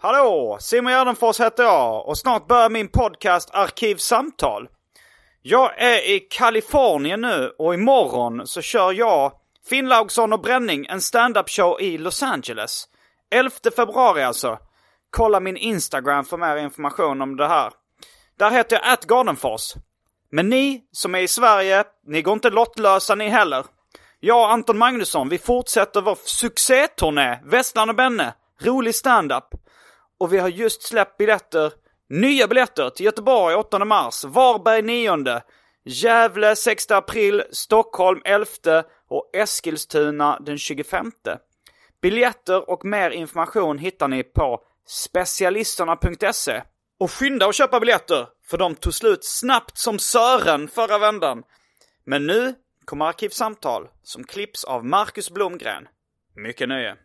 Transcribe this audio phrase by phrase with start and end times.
[0.00, 0.56] Hallå!
[0.60, 4.68] Simon Gärdenfors heter jag och snart börjar min podcast Arkivsamtal.
[5.42, 9.32] Jag är i Kalifornien nu och imorgon så kör jag,
[9.68, 12.84] Finnlaugsson och Bränning en stand-up show i Los Angeles.
[13.30, 14.58] 11 februari alltså.
[15.10, 17.72] Kolla min Instagram för mer information om det här.
[18.38, 19.74] Där heter jag atgardenfors.
[20.30, 23.66] Men ni som är i Sverige, ni går inte lottlösa ni heller.
[24.20, 28.34] Jag och Anton Magnusson, vi fortsätter vår succéturné, Västland och Benne.
[28.60, 29.44] Rolig stand-up.
[30.18, 31.72] Och vi har just släppt biljetter,
[32.08, 35.40] nya biljetter till Göteborg 8 mars, Varberg 9,
[35.84, 38.46] Gävle 6 april, Stockholm 11
[39.08, 41.12] och Eskilstuna den 25.
[42.02, 46.62] Biljetter och mer information hittar ni på specialisterna.se.
[47.00, 51.42] Och skynda att köpa biljetter, för de tog slut snabbt som Sören förra vändan.
[52.04, 55.88] Men nu kommer Arkivsamtal, som klipps av Marcus Blomgren.
[56.34, 56.96] Mycket nöje.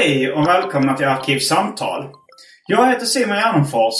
[0.00, 2.10] Hej och välkomna till Arkivsamtal.
[2.66, 3.94] Jag heter Simon Gärdenfors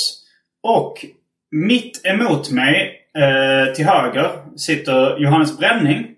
[0.63, 1.05] och
[1.51, 6.15] mitt emot mig eh, till höger sitter Johannes Bränning.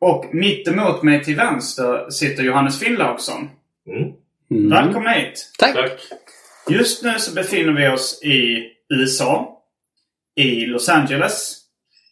[0.00, 3.50] Och mitt emot mig till vänster sitter Johannes Finnlaugsson.
[3.86, 4.70] Mm.
[4.70, 5.52] Välkomna hit!
[5.58, 5.74] Tack.
[5.74, 5.92] Tack.
[6.68, 9.62] Just nu så befinner vi oss i USA.
[10.36, 11.56] I Los Angeles.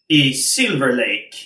[0.09, 1.37] I Silver Lake.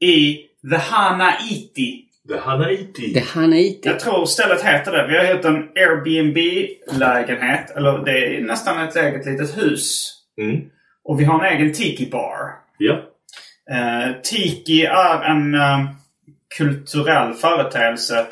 [0.00, 2.03] I The Hanaiti.
[2.28, 3.12] The Hanaiti.
[3.12, 3.88] Det är Hanaiti.
[3.88, 5.06] Jag tror stället heter det.
[5.06, 7.76] Vi har hyrt en Airbnb-lägenhet.
[7.76, 10.14] Eller det är nästan ett eget litet hus.
[10.40, 10.60] Mm.
[11.04, 12.50] Och vi har en egen tiki-bar.
[12.78, 12.94] Ja.
[13.70, 15.90] Eh, tiki är en eh,
[16.56, 18.26] kulturell företeelse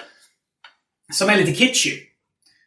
[1.12, 2.02] som är lite kitschig.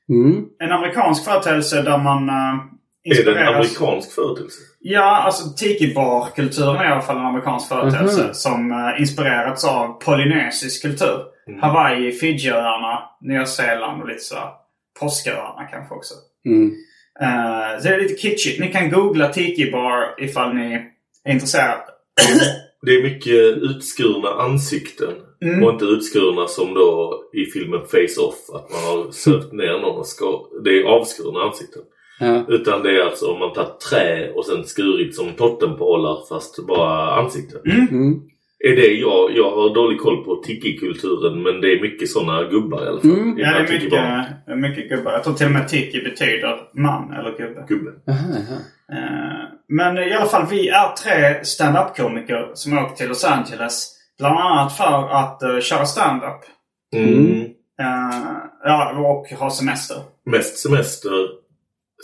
[0.10, 0.46] Mm.
[0.60, 2.60] En amerikansk företeelse där man uh, Är
[3.04, 3.50] det inspireras...
[3.50, 4.62] en amerikansk företeelse?
[4.88, 8.34] Ja, alltså tiki-bar-kulturen är i alla fall en amerikansk företeelse Mhm.
[8.34, 11.20] som uh, inspirerats av polynesisk kultur.
[11.48, 11.60] Mm.
[11.62, 14.50] Hawaii, Fidjiöarna, Nya Zeeland och lite sådär.
[15.00, 16.14] Påsköarna kanske också.
[16.46, 16.66] Mm.
[17.22, 18.60] Uh, så det är lite kitschigt.
[18.60, 20.74] Ni kan googla tiki-bar ifall ni
[21.24, 21.84] är intresserade.
[22.86, 23.34] Det är mycket
[23.70, 25.14] utskurna ansikten.
[25.46, 25.64] Mm.
[25.64, 28.56] Och inte utskurna som då i filmen Face-Off.
[28.56, 30.26] Att man har sövt ner någon och ska...
[30.64, 31.82] Det är avskurna ansikten.
[32.20, 32.46] Ja.
[32.48, 37.16] Utan det är alltså om man tagit trä och sen skurit som totempålar fast bara
[37.16, 37.62] ansikten.
[37.66, 38.22] Mm.
[38.60, 39.38] Är det jag?
[39.38, 43.12] Jag har dålig koll på tiki-kulturen men det är mycket sådana gubbar i alla fall.
[43.12, 43.38] Mm.
[43.40, 45.12] I Ja, det är mycket, mycket gubbar.
[45.12, 47.66] Jag tror till och med tiki betyder man eller gubbe.
[47.68, 47.92] Gubbe.
[48.08, 48.60] Aha, aha.
[48.92, 53.92] Eh, Men i alla fall, vi är tre stand-up-komiker som har åkt till Los Angeles.
[54.20, 56.42] Bland annat för att uh, köra stand-up.
[56.96, 57.42] Mm.
[57.80, 59.98] Eh, ja, och ha semester.
[60.26, 61.12] Mest semester,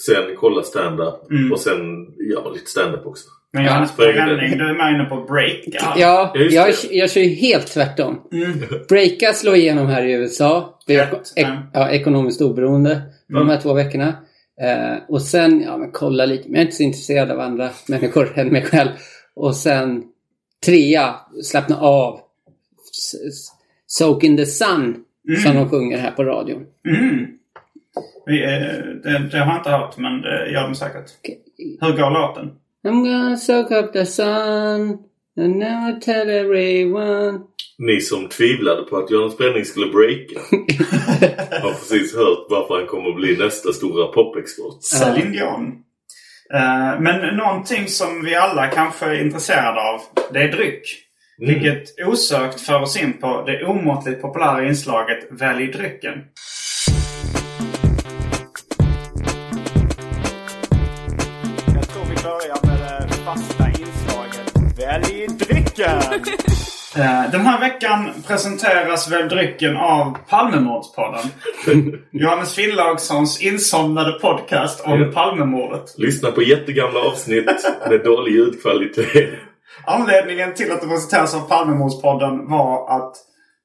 [0.06, 1.52] sen kolla stand-up Mm.
[1.52, 3.28] och sen göra lite stand-up också.
[3.54, 5.60] Men Johannes egen Bränning, du är med inne på break.
[5.66, 6.96] Ja, Ja, just jag, det.
[6.96, 8.22] jag kör ju helt tvärtom.
[8.32, 8.52] Mm.
[8.90, 10.80] Breaka slår igenom här i USA.
[10.88, 13.40] Det är ek, ja, ekonomiskt oberoende Mm.
[13.48, 14.08] de här två veckorna.
[14.62, 16.44] Eh, och sen, ja men kolla lite.
[16.44, 18.90] Men jag är inte så intresserad av andra människor än mig själv.
[19.36, 20.04] Och sen
[20.66, 22.20] trea, slappna av.
[22.92, 23.48] S- s-
[23.88, 25.04] Soak in the sun.
[25.44, 26.66] Som de sjunger här på radion.
[26.90, 27.26] Mm.
[28.26, 28.50] Vi, eh,
[29.04, 31.06] det, det har jag inte hört, men det gör de säkert.
[31.82, 32.52] Hur går låten?
[32.88, 34.98] I'm gonna soak up the sun
[35.40, 37.40] and never tell everyone.
[37.78, 40.40] Ni som tvivlade på att Johannes Bränning skulle breaka
[41.62, 44.84] har precis hört varför han kommer att bli nästa stora popexport.
[44.84, 45.84] Celine Dion.
[46.54, 50.02] Eh, men någonting som vi alla kanske är intresserade av,
[50.34, 50.84] det är dryck.
[51.38, 56.14] Vilket osökt för oss in på det omåttligt populära inslaget Välj drycken.
[64.92, 66.02] Välj drycken!
[66.96, 71.22] Eh, Den här veckan presenteras väl drycken av Palmemordspodden.
[72.12, 75.12] Johannes Finnlaugssons insomnade podcast om Ja.
[75.12, 75.96] Palmemordet.
[75.98, 77.46] Lyssna på jättegamla avsnitt
[77.90, 79.30] med dålig ljudkvalitet.
[79.86, 83.16] Anledningen till att det presenteras av Palmemordspodden var att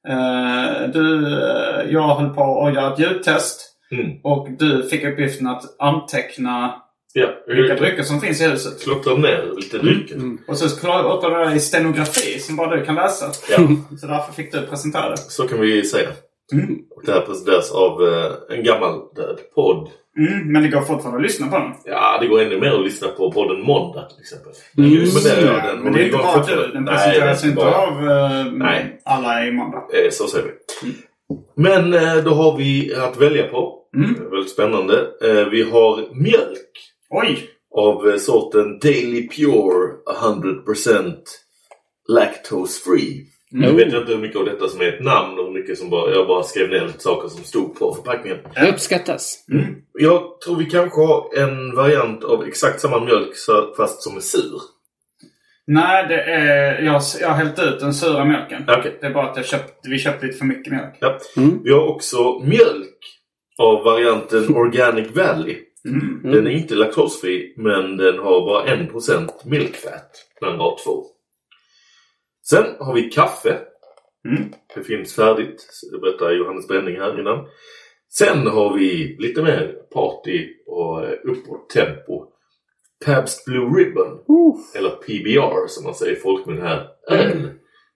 [0.09, 3.73] eh, du, eh, jag höll på att göra ett ljudtest.
[3.91, 4.11] Mm.
[4.23, 6.75] Och du fick uppgiften att anteckna
[7.13, 8.83] Ja, vilka drycker som finns i huset.
[8.83, 10.37] klottrar ner lite drycken.
[10.47, 13.25] Och så klart det i stenografi som bara du kan läsa.
[13.49, 13.57] Ja,
[13.99, 15.17] Så därför fick du presentera det.
[15.17, 16.09] så kan vi säga.
[16.53, 16.75] Mm.
[16.95, 19.89] Och det här presenteras av eh, en gammal död podd.
[20.17, 21.71] Mm, men det går fortfarande att lyssna på den.
[21.85, 24.51] Ja, det går ännu mer att lyssna på podden Måndag till exempel.
[24.77, 24.89] Mm.
[25.13, 25.79] Men det gör den.
[25.83, 26.67] Men det är inte går bara du.
[26.73, 29.01] Den presenteras inte bara- av eh, Nej.
[29.05, 29.77] alla i måndag.
[29.77, 30.51] Eh, Så säger vi.
[31.55, 33.73] Men eh, då har vi att välja på.
[33.95, 34.29] Mm.
[34.31, 34.93] Väldigt spännande.
[35.23, 36.71] Eh, Vi har mjölk
[37.09, 37.49] Oj!
[37.77, 41.15] av eh, sorten Daily Pure 100%
[42.07, 43.25] Lactose Free.
[43.49, 45.89] Jag vet inte hur mycket av detta som är ett namn och hur mycket som
[45.89, 46.11] bara...
[46.11, 48.37] Jag bara skrev ner saker som stod på förpackningen.
[48.55, 49.45] Det uppskattas.
[49.93, 53.33] Jag tror vi kanske har en variant av exakt samma mjölk
[53.77, 54.61] fast som är sur.
[55.67, 56.81] Nej, det är...
[56.81, 58.63] Jag, jag har hällt ut den sura mjölken.
[58.67, 58.97] Okej.
[59.01, 60.95] Det är bara att jag köpt, vi köpte lite för mycket mjölk.
[60.99, 61.19] Ja.
[61.63, 62.97] Vi har också mjölk
[63.57, 65.66] av varianten Organic Valley.
[66.23, 70.11] Den är inte laktosfri men den har bara 1% milk fat.
[70.41, 71.05] Den har 2.
[72.49, 73.59] Sen har vi kaffe.
[74.25, 74.53] Mm.
[74.75, 75.67] Det finns färdigt.
[75.91, 77.45] Det berättar Johannes Bränning här innan.
[78.09, 82.25] Sen har vi lite mer party och uppåt tempo.
[83.05, 84.19] Pabst Blue Ribbon.
[84.75, 86.87] Eller PBR som man säger i folkmun här.
[87.09, 87.49] Öl.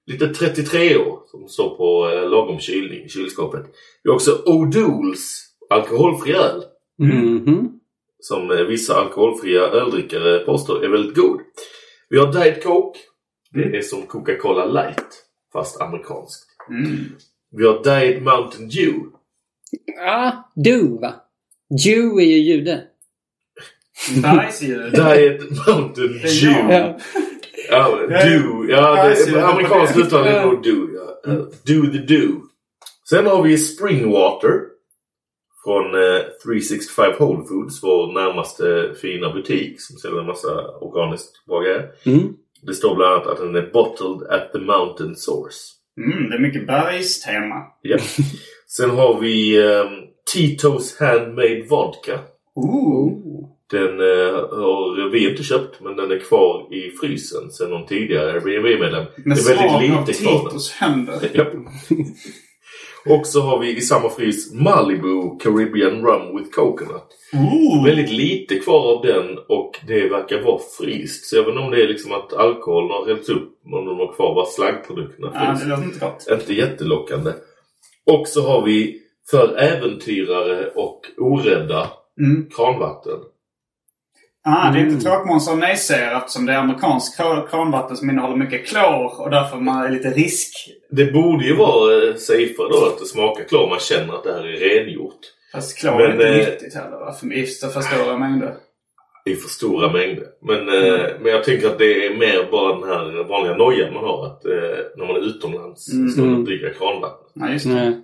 [0.05, 3.65] Lite 33 år som står på eh, lagom kylning i kylskåpet.
[4.03, 5.39] Vi har också O'Douls
[5.69, 6.63] alkoholfri öl.
[6.99, 7.79] Mhm.
[8.21, 11.41] Som eh, vissa alkoholfria öldrickare påstår är väldigt god.
[12.09, 12.99] Vi har Diet Coke.
[13.53, 15.23] Det är som Coca-Cola light.
[15.53, 16.45] Fast amerikanskt.
[16.69, 16.97] Mm.
[17.57, 18.99] Vi har Diet Mountain Dew.
[19.95, 21.13] Ja, du va?
[21.85, 22.83] Jew är ju jude.
[24.23, 24.93] Bergsljud.
[24.93, 26.13] Diet Mountain.
[26.21, 26.95] Dew.
[27.69, 28.65] Ja, do.
[28.69, 29.37] Ja, det Bergsljud.
[29.37, 30.87] är amerikanskt uttal är nog do.
[31.23, 31.31] Ja.
[31.63, 32.41] Do the do.
[33.09, 34.70] Sen har vi Springwater.
[35.63, 41.61] Från eh, 365 Whole Foods, vår närmaste fina butik som säljer en massa organiskt bra
[41.61, 41.91] grejer.
[42.05, 42.33] Mm.
[42.61, 45.57] Det står bland annat att den är bottled at the mountain source.
[45.97, 47.55] Mm, det är mycket bergstema.
[47.81, 47.97] Ja.
[48.67, 49.87] Sen har vi um,
[50.35, 52.19] Tito's Handmade Vodka.
[52.55, 53.47] Ooh.
[53.71, 58.31] Den eh, har vi inte köpt men den är kvar i frysen sedan någon tidigare
[58.31, 59.05] Airbnb-medlem.
[59.25, 60.49] Med Det är väldigt lite kvar.
[60.49, 61.19] Titos händer.
[63.05, 67.03] Och så har vi i samma frys Malibu Caribbean Rum with Coconut.
[67.33, 67.85] Ooh.
[67.85, 71.25] Väldigt lite kvar av den och det verkar vara fryst.
[71.25, 73.97] Så jag vet inte om det är liksom att alkoholen har hällts upp om de
[73.99, 75.65] har kvar bara slaggprodukterna Ja, frysta.
[75.65, 76.27] det låter inte gott.
[76.41, 77.31] Inte jättelockande.
[78.11, 79.01] Och så har vi
[79.31, 81.87] för äventyrare och orädda
[82.19, 82.49] Mm.
[82.55, 83.19] kranvatten.
[84.43, 84.93] Ah, det är Mm.
[84.93, 89.29] inte tråkmånsar och nejsägare eftersom det är amerikanskt kran- kranvatten som innehåller mycket klor och
[89.29, 90.53] därför man är lite risk.
[90.91, 94.33] Det borde ju vara eh, safeare då att det smakar klart man känner att det
[94.33, 95.19] här är rengjort.
[95.53, 97.13] Fast klor Men, är inte eh, nyttigt heller va?
[97.13, 98.53] För i för för stora mängder.
[99.25, 100.25] I för stora mängder.
[100.41, 104.03] Men, eh, men jag tänker att det är mer bara den här vanliga nojan man
[104.03, 104.25] har.
[104.25, 104.51] Att eh,
[104.97, 106.09] när man är utomlands Mm.
[106.09, 107.27] ska man inte dricka kranvatten.
[107.35, 108.01] Ja, just det.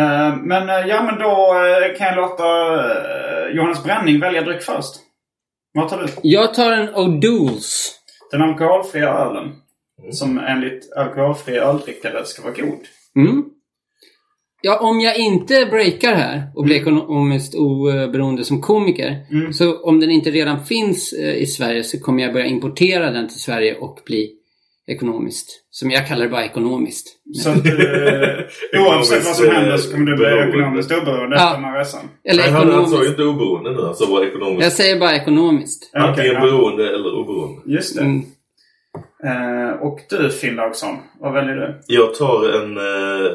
[0.00, 4.62] Eh, men eh, ja, men då eh, kan jag låta eh, Johannes Bränning välja dryck
[4.62, 4.94] först.
[5.74, 6.08] Vad tar du?
[6.22, 7.90] Jag tar en O'Douls.
[8.30, 9.52] Den alkoholfria ölen.
[10.02, 10.12] Mm.
[10.12, 12.80] Som enligt alkoholfria öldrickare ska vara god.
[13.16, 13.44] Mm.
[14.62, 19.26] Ja, om jag inte breakar här och blir ekonomiskt oberoende som komiker.
[19.30, 19.52] Mm.
[19.52, 23.28] Så om den inte redan finns eh, i Sverige så kommer jag börja importera den
[23.28, 24.30] till Sverige och bli
[24.86, 25.48] ekonomiskt.
[25.70, 27.06] Som jag kallar det bara ekonomiskt.
[27.42, 31.42] Så att, eh, oavsett vad som händer så kommer du bli ekonomiskt oberoende Ja.
[31.50, 32.00] efter den här resan.
[32.28, 33.10] Eller Nej, han, han sa ju ekonomiskt.
[33.10, 33.82] inte oberoende nu.
[33.82, 34.62] Han sa bara ekonomiskt.
[34.62, 35.90] Jag säger bara ekonomiskt.
[35.94, 36.40] Okej, Antingen ja.
[36.40, 37.62] beroende eller oberoende.
[37.66, 38.02] Just det.
[38.02, 38.22] Mm.
[39.24, 41.80] Eh, och du Finnlaugsson, vad väljer du?
[41.86, 43.32] Jag tar en eh,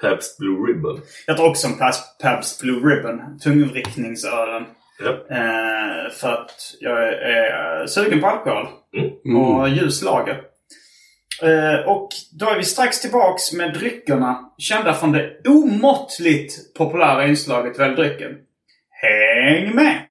[0.00, 1.00] Pabst Blue Ribbon.
[1.26, 3.38] Jag tar också en Pabst, Pabst Blue Ribbon.
[3.44, 4.62] Tungvrickningsölen.
[5.04, 5.10] Ja.
[5.10, 8.66] Eh, för att jag är, är sugen på alkohol.
[9.26, 9.36] Mm.
[9.36, 10.32] Och ljus lager.
[10.32, 10.40] Eh,
[11.42, 17.78] Eh, och då är vi strax tillbaks med dryckerna kända från det omåttligt populära inslaget
[17.78, 18.30] Välj drycken.
[18.90, 20.06] Häng med!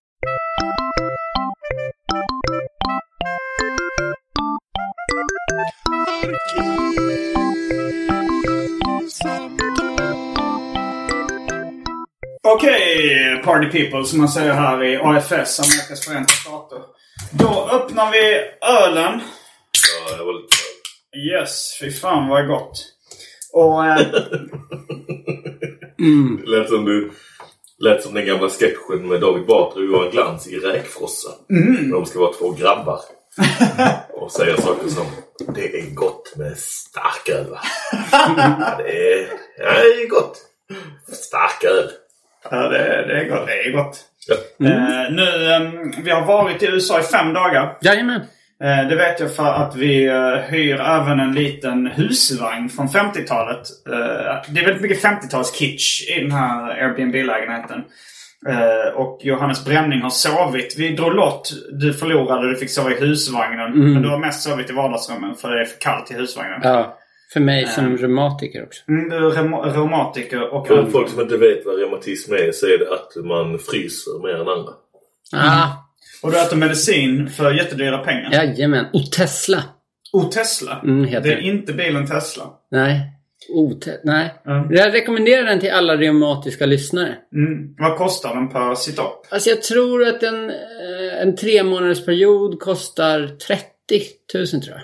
[12.48, 16.80] Okej, party people som man säger här i AFS, Amerikas Förenta Stater.
[17.32, 19.22] Då öppnar vi ölen.
[20.08, 20.69] Ja, jag var lite...
[21.18, 22.86] Yes, fy fan vad gott.
[23.54, 23.86] Och...
[23.86, 23.98] Eh,
[26.44, 27.12] Det lät som du...
[27.82, 31.30] Lät som den gamla sketchen med David Batra och Johan Glans i Räkfrossa.
[31.92, 33.00] De ska vara två grabbar.
[34.14, 35.06] och säga saker som
[35.56, 37.60] Det är gott med starköl va?
[38.12, 40.38] ja, det är, ja, det är gott.
[41.08, 41.90] Starköl.
[42.52, 43.48] ja, det, det är gott.
[43.48, 44.06] Det är gott.
[44.28, 44.36] Ja.
[44.68, 45.62] Eh, nu, eh,
[46.04, 47.78] vi har varit i USA i fem dagar.
[47.82, 48.22] Jajamän.
[48.64, 53.62] Eh, Det vet jag för att vi eh, hyr även en liten husvagn från 50-talet.
[53.90, 57.84] Eh, Det är väldigt mycket 50-talskitsch i den här Airbnb-lägenheten.
[58.96, 60.76] Och Johannes Bränning har sovit.
[60.78, 61.50] Vi drog lott.
[61.72, 63.72] Du förlorade, du fick sova i husvagnen.
[63.94, 66.60] Men du har mest sovit i vardagsrummen för det är för kallt i husvagnen.
[66.64, 66.98] Ja.
[67.34, 68.92] För mig som reumatiker också.
[68.92, 69.12] Mm,
[69.74, 70.68] reumatiker och...
[70.68, 74.36] För folk som inte vet vad reumatism är så är det att man fryser mer
[74.42, 74.72] än andra.
[75.36, 75.68] Ah,
[76.24, 78.32] Och du äter medicin för jättedyra pengar.
[78.34, 78.86] jajamän.
[78.94, 79.64] Och Tesla.
[80.14, 80.82] Och Tesla.
[80.84, 81.42] Mm, heter det är det.
[81.42, 82.44] inte bilen Tesla.
[82.72, 83.02] Nej.
[83.56, 84.34] Ote- nej.
[84.48, 84.74] Mm.
[84.74, 87.16] Jag rekommenderar den till alla reumatiska lyssnare.
[87.36, 87.76] Mm.
[87.78, 89.06] Vad kostar den per sit-up?
[89.30, 93.66] Alltså jag tror att en, eh, en tre månaders period kostar 30
[94.34, 94.78] 000 tror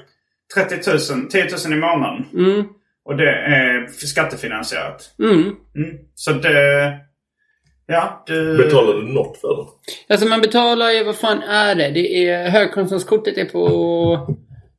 [0.56, 0.70] jag.
[0.70, 2.26] 30 000, 10 000 i månaden.
[2.34, 2.66] Mm.
[3.06, 5.14] Och det är skattefinansierat.
[5.20, 5.42] Mm.
[5.76, 5.98] Mm.
[6.16, 6.98] Så det...
[7.88, 8.58] Ja, du...
[8.58, 9.66] Betalar du något för den?
[10.10, 11.90] Alltså man betalar ju, vad fan är det?
[11.90, 14.36] Det är högkostnadskortet är på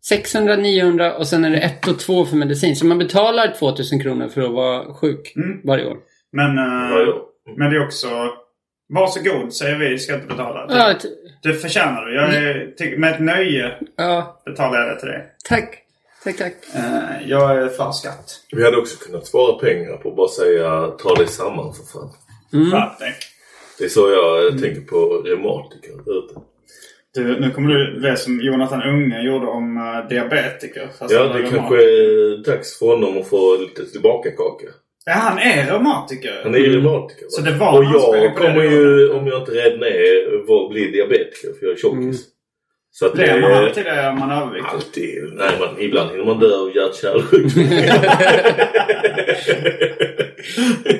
[0.09, 2.77] 600, 900 och sen är det 1 och 2 för medicin.
[2.77, 5.61] Så man betalar 2000 kronor för att vara sjuk Mm.
[5.65, 5.97] varje år.
[6.33, 7.29] Men, eh, Ja, ja.
[7.57, 8.09] men det är också...
[8.89, 10.67] Varsågod, säger vi skattebetalare.
[10.69, 11.09] Ja, t-
[11.43, 12.15] Det förtjänar du.
[12.15, 15.25] Jag är, ty- med ett nöje ja betalar jag det till dig.
[15.49, 15.79] tack.
[16.25, 16.53] Tack, tack.
[16.75, 18.41] Eh, jag är för skatt.
[18.53, 22.11] Vi hade också kunnat spara pengar på att bara säga ta dig samman för fan.
[22.53, 22.71] Mm.
[22.71, 23.15] Skärp dig.
[23.79, 26.35] Det är så jag tänker på reumatiker ute.
[27.15, 30.89] Du, nu kommer du det som Jonathan Unge gjorde om uh, diabetiker.
[31.01, 31.51] Ja, det reumat.
[31.51, 34.67] kanske är dags för honom att få lite tillbakakaka.
[35.07, 36.41] Ja, han är reumatiker.
[36.43, 37.23] Han är ju reumatiker.
[37.25, 37.29] va?
[37.31, 41.49] Så det var Och jag det kommer ju, om jag inte redan är, bli diabetiker
[41.59, 42.25] för jag är tjockis.
[42.91, 44.71] Så att Blir man det- alltid det om man är överviktig?
[44.75, 45.33] Alltid.
[45.35, 47.67] Nej, man, ibland hinner man dö av hjärt-kärlsjukdomar.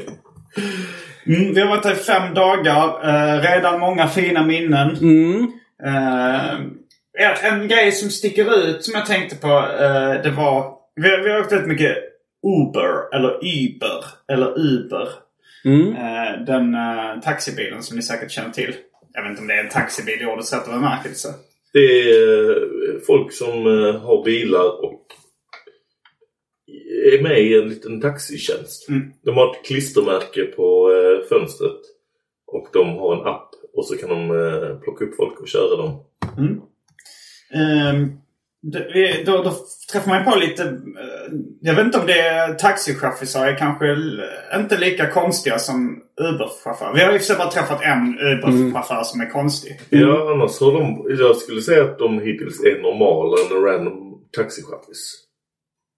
[1.29, 3.09] Mm, vi har varit här i fem dagar.
[3.09, 4.91] Eh, redan många fina minnen.
[4.97, 5.43] Mm.
[5.87, 6.55] Eh,
[7.45, 9.49] en- grej som sticker ut som jag tänkte på.
[9.49, 10.73] eh, det var...
[10.97, 11.97] Vi, har- vi har åkt väldigt mycket
[12.47, 13.15] Uber.
[13.17, 14.05] Eller Uber.
[14.33, 15.09] Eller Uber.
[15.65, 15.89] Mm.
[15.97, 18.75] Eh, den eh, taxibilen som ni säkert känner till.
[19.13, 21.29] Jag vet inte om det är en taxibil i ordets rätta bemärkelse.
[21.73, 21.79] Det
[22.11, 22.63] är eh,
[23.07, 23.65] folk som
[24.05, 25.03] har bilar och
[27.15, 28.89] är med i en liten taxitjänst.
[28.89, 29.13] Mm.
[29.25, 31.81] De har ett klistermärke på eh, fönstret.
[32.47, 33.51] Och de har en app.
[33.77, 36.01] Och så kan de eh, plocka upp folk och köra dem.
[38.63, 39.53] Det- vi- då, då
[39.93, 40.63] träffar man på lite...
[40.63, 43.97] eh, jag vet inte om det är taxichaufförer är kanske
[44.61, 46.95] inte lika konstiga som Uber-chaufförer.
[46.95, 49.81] Vi har sig bara träffat en Uber-chaufför som är konstig.
[49.91, 51.07] Ja, annars har de...
[51.19, 55.26] Jag skulle säga att de hittills är normalare än en random taxichaffis.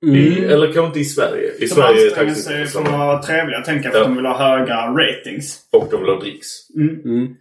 [0.07, 1.53] I, eller kanske inte i Sverige.
[1.59, 4.07] I De Sverige är sig för att vara trevliga, tänker jag, för Ja.
[4.07, 5.59] de vill ha höga ratings.
[5.73, 6.47] Och de vill ha dricks.
[6.77, 7.35] Mm.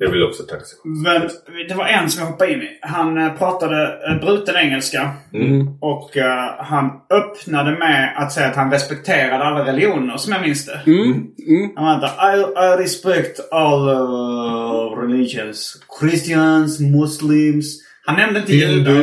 [0.00, 0.78] Det vill också taxichaffis.
[0.84, 1.20] Men
[1.68, 2.78] det var en som jag hoppade in i.
[2.82, 5.10] Han eh, pratade eh, bruten engelska.
[5.34, 5.68] Mm.
[5.80, 10.66] Och eh, han öppnade med att säga att han respekterade alla religioner, som jag minns
[10.66, 10.80] det.
[10.86, 11.02] Mm.
[11.48, 11.70] Mm.
[11.76, 12.36] Han vänta.
[12.36, 15.82] I, I respect all uh, religions.
[16.00, 17.78] Christians, Muslims.
[18.04, 19.02] Han nämnde inte judar.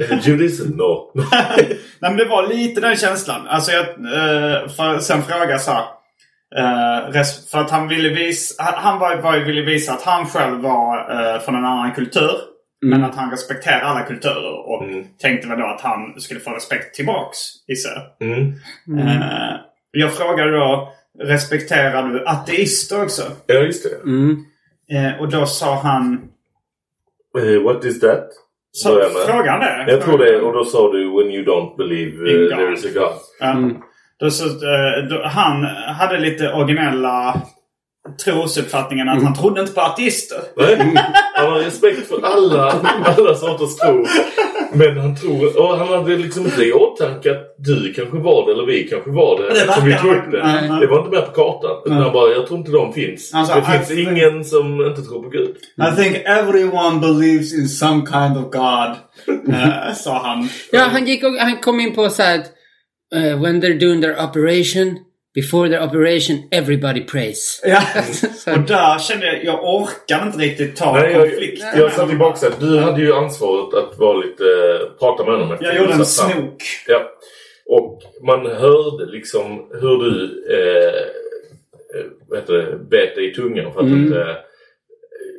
[0.00, 0.68] Eh, Judaism?
[0.76, 1.12] No.
[2.00, 3.46] Nej men det var lite den känslan.
[3.46, 5.84] Alltså jag, eh, för, sen fråga så här.
[6.56, 10.96] Eh, för att han ville visa, han, var, var, ville visa att han själv var
[11.34, 12.30] eh, från en annan kultur.
[12.86, 15.04] Men att han respekterar alla kulturer och Mm.
[15.18, 18.28] tänkte väl då att han skulle få respekt tillbaks, gissar jag.
[18.28, 18.52] Mm.
[18.98, 19.54] Eh,
[19.90, 23.22] jag frågade då, respekterar du ateister också?
[23.46, 23.96] Ja, just det.
[24.10, 24.44] Mm.
[25.20, 26.28] Och då sa han...
[27.38, 28.28] Eh, what is that?
[28.76, 29.92] Så, frågade han det?
[29.92, 30.40] Jag tror det.
[30.40, 33.12] Och då sa du when you don't believe In uh, there is a God.
[33.40, 33.70] Ja.
[34.20, 35.64] Då, så, eh, då, han
[35.98, 37.42] hade lite originella
[38.24, 40.38] trosuppfattningen att han trodde inte på ateister.
[40.56, 40.94] Nej,
[41.34, 42.70] han har respekt för alla,
[43.16, 44.06] alla sorters tro.
[44.72, 48.52] Men han tror, och han hade liksom inte i åtanke att du kanske var det
[48.52, 49.48] eller vi kanske var det.
[49.54, 50.42] Det vi tog han- upp det.
[50.46, 50.80] nej, nej.
[50.80, 51.82] Det var inte med på kartan.
[51.86, 53.30] Utan han bara, jag tror inte de finns.
[53.30, 55.56] Sa, det finns "I think- ingen som inte tror på Gud.
[55.92, 58.90] I think everyone believes in some kind of God.
[59.54, 60.48] eh, sa han.
[60.72, 62.46] Ja, han, gick och, han kom in på så här att
[63.14, 64.96] eh, when they're doing their operation,
[65.34, 67.60] before their operation, everybody prays.
[67.64, 67.82] Ja.
[68.54, 71.64] Och där kände jag, jag orkade inte riktigt ta Nej, jag, konflikt.
[71.76, 74.44] jag satt tillbaka så här, Du hade ju ansvaret att vara lite,
[74.98, 75.52] prata med honom.
[75.52, 76.62] efter Jag gjorde en snok.
[76.88, 77.10] Ja.
[77.66, 81.00] Och man hörde liksom hur du eh,
[82.58, 84.04] eh, bet dig i tungan för att Mm.
[84.06, 84.36] inte eh,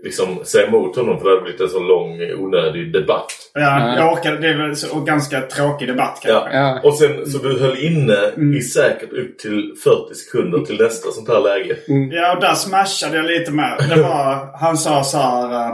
[0.05, 3.31] liksom säga emot honom för det hade blivit en så lång onödig debatt.
[3.53, 4.53] Ja, jag orkade.
[4.53, 6.57] Det så, och ganska tråkig debatt kanske.
[6.57, 6.79] Ja.
[6.83, 8.57] Och sen så du höll inne Mm.
[8.57, 11.77] i säkert upp till 40 sekunder till nästa sånt här läge.
[12.12, 13.85] Ja, och där smashade jag lite med.
[13.89, 15.69] Det var, han sa så här...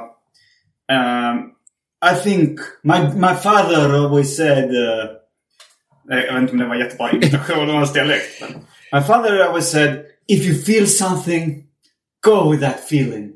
[0.91, 1.35] Uh,
[2.11, 4.71] I think my, my father always said...
[4.71, 5.05] Uh,
[6.09, 8.41] jag vet inte om det var jättebra imitation av hans dialekt.
[8.41, 8.61] Men
[9.01, 11.67] my father always said If you feel something,
[12.21, 13.33] go with that feeling.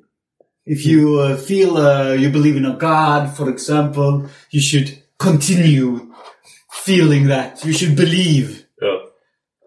[0.68, 4.88] If you uh, feel uh, you believe in a God, for example, you should
[5.20, 6.00] continue
[6.86, 7.64] feeling that.
[7.66, 8.48] You should believe.
[8.82, 9.02] Ja.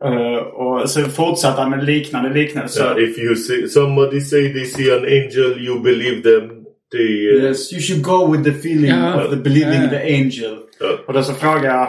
[0.08, 2.80] Uh, och så fortsatte han med liknande liknelse.
[2.80, 6.50] Ja, if you see, somebody say they see an angel, you believe them.
[6.92, 9.24] They, uh, Yes, you should go with the feeling Ja.
[9.24, 9.88] of the believing Ja.
[9.88, 10.56] the angel.
[10.80, 10.98] Ja.
[11.06, 11.88] Och då så frågar jag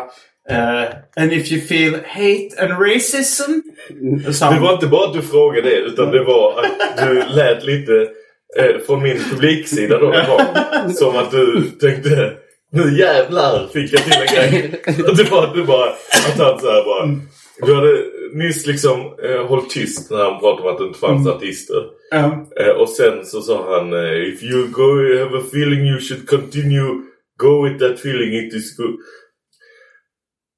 [0.50, 3.52] eh, And if you feel hate and racism?
[4.54, 8.08] Det var inte bara att du frågade det utan det var att du lät lite
[8.58, 12.34] eh, från min publiksida då var, som att du tänkte
[12.72, 14.82] nu jävlar fick jag till en grej.
[15.08, 17.20] Att det var, det bara, att han så här bara
[17.62, 18.04] Du hade
[18.34, 21.84] nyss liksom eh, hållit tyst när han pratade om att det inte fanns artister.
[22.12, 22.48] Ja.
[22.60, 26.30] Eh, och sen så sa han eh, If you go have a feeling you should
[26.30, 29.00] continue Go with that feeling it is good.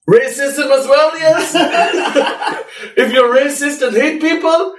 [0.10, 1.54] Racism as well yes!
[2.98, 4.76] If you're racist and hate people!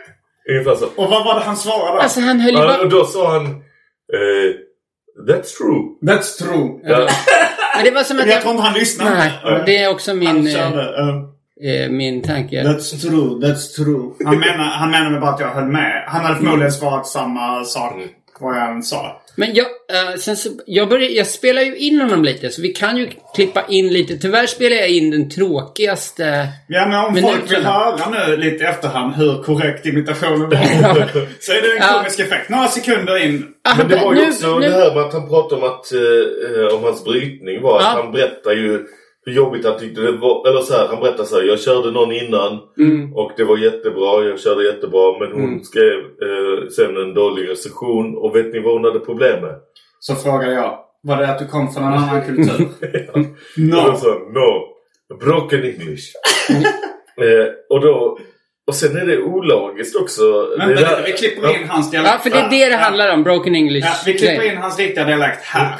[0.50, 0.86] Ungefär så.
[0.86, 2.02] Och vad var det han svarade?
[2.02, 2.78] Alltså han höll ju bara...
[2.80, 4.54] och då sa han eh,
[5.28, 5.82] That's true.
[6.02, 6.80] That's true.
[6.84, 7.08] Ja.
[7.76, 9.10] Men det var som att Jag tror inte han lyssnade.
[9.10, 12.62] Nej, det är också min, eh, eh, eh, min tanke.
[12.62, 14.12] That's true, that's true.
[14.24, 16.04] Han menar, han menade bara att jag höll med.
[16.06, 17.92] Han hade förmodligen svarat samma sak
[18.42, 19.18] vad jag än sa.
[19.36, 22.68] Men jag, eh, sen så, jag, börjar, jag spelar ju in honom lite, så vi
[22.68, 24.16] kan ju klippa in lite.
[24.16, 26.48] Tyvärr spelar jag in den tråkigaste...
[26.68, 31.10] Ja, men om Men folk vill höra nu lite i efterhand hur korrekt imitationen var.
[31.40, 31.98] så är det en Ja.
[31.98, 32.48] komisk effekt.
[32.48, 33.46] Några sekunder in.
[33.64, 35.68] Ah, Men det var ju nu- också nu- det här med att han pratade om
[35.72, 38.02] att eh, om hans brytning var att Ja.
[38.02, 38.86] han berättar ju
[39.24, 40.48] hur jobbigt han tyckte det var.
[40.48, 43.14] Eller så här, han berättar så här, jag körde någon innan Mm.
[43.16, 48.16] och det var jättebra, jag körde jättebra men hon skrev eh, sen en dålig recension
[48.16, 49.54] och vet ni vad hon hade problem med?
[50.00, 50.78] Så frågade jag.
[51.02, 52.68] Var det att du kom från en annan kultur?
[53.12, 53.18] Och
[53.56, 53.96] no.
[53.96, 54.68] sa no,
[55.20, 56.04] broken English.
[57.20, 58.18] eh, och då
[58.66, 60.22] och sen är det olagiskt också.
[60.58, 62.12] Vänta det lite, vi klipper in hans dialekt.
[62.14, 63.22] Ja, för det är det det handlar om.
[63.22, 63.86] Broken English.
[63.86, 65.74] Ja, vi klipper in hans riktiga dialekt här.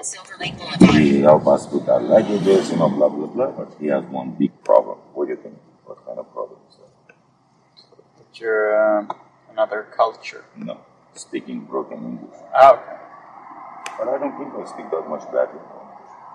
[0.00, 3.50] He help us with our languages, you know, blah blah blah.
[3.50, 4.98] But he has one big problem.
[5.14, 5.56] What do you think?
[5.84, 7.14] What kind of problem is that?
[8.40, 9.06] You're uh,
[9.52, 10.44] another culture.
[10.56, 10.78] No,
[11.14, 12.38] speaking broken English.
[12.54, 12.96] Ah, okay.
[13.98, 15.60] But I don't think I speak that much badly.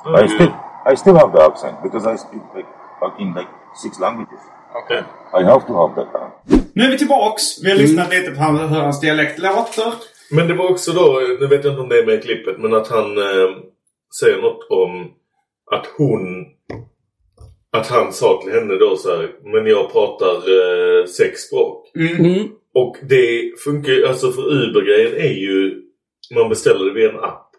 [0.05, 0.51] Oh, I still,
[0.85, 4.41] I still have the accent because I speak like fucking like six languages.
[4.83, 5.01] Okay.
[5.33, 6.09] I have to have that.
[6.13, 6.29] Uh,
[6.73, 7.63] Nu är vi tillbaks.
[7.63, 9.93] Vi har lyssnat lite på hans dialekt låter.
[10.31, 12.57] Men det var också då, nu vet jag inte om det är med i klippet,
[12.59, 13.49] men att han eh,
[14.19, 15.11] säger något om
[15.71, 16.45] att hon...
[17.71, 21.91] Att han sa till henne då så här, men jag pratar eh, sex språk.
[21.95, 22.47] Mm.
[22.73, 25.81] Och det funkar ju, alltså för Uber-grejen är ju,
[26.35, 27.49] man beställer det via en app.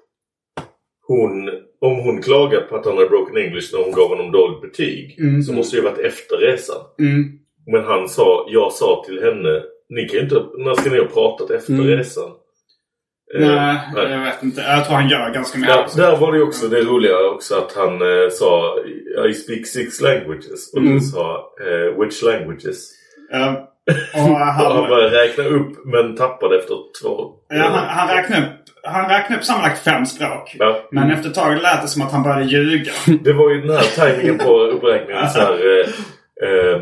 [1.07, 1.49] Hon,
[1.81, 5.17] om hon klagar på att han hade broken English när hon gav honom dåligt betyg,
[5.21, 5.43] Mm.
[5.43, 6.81] så måste det ju varit efter resan.
[6.99, 7.25] Mm.
[7.67, 11.07] Men han sa, jag sa till henne, ni kan ju inte, när ska ni ha
[11.07, 11.87] pratat efter Mm.
[11.87, 12.31] resan?
[13.35, 14.11] Eh, Nej, nej.
[14.13, 14.61] jag vet inte.
[14.61, 15.77] Jag tror han gör ganska mycket.
[15.77, 18.79] Ja, där var det också det roliga också att han eh, sa
[19.29, 20.73] I speak six languages.
[20.73, 20.93] Och Mm.
[20.95, 22.91] du sa eh, which languages?
[23.31, 23.73] Ja.
[24.15, 27.31] Och Och han han, började räkna upp men tappade efter två.
[27.49, 30.57] ja, han, han räknade upp han räknade upp sammanlagt fem språk.
[30.59, 30.89] Ja.
[30.91, 32.93] Men efter ett tag lät det som att han började ljuga.
[33.25, 35.29] Det var ju den här tajmingen på uppräkningen.
[35.29, 35.87] så här, eh,
[36.49, 36.81] eh,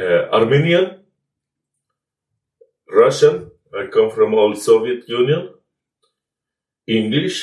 [0.00, 0.86] eh, Armenian.
[3.06, 3.34] Russian.
[3.84, 5.48] I come from old Soviet Union.
[6.86, 7.36] English.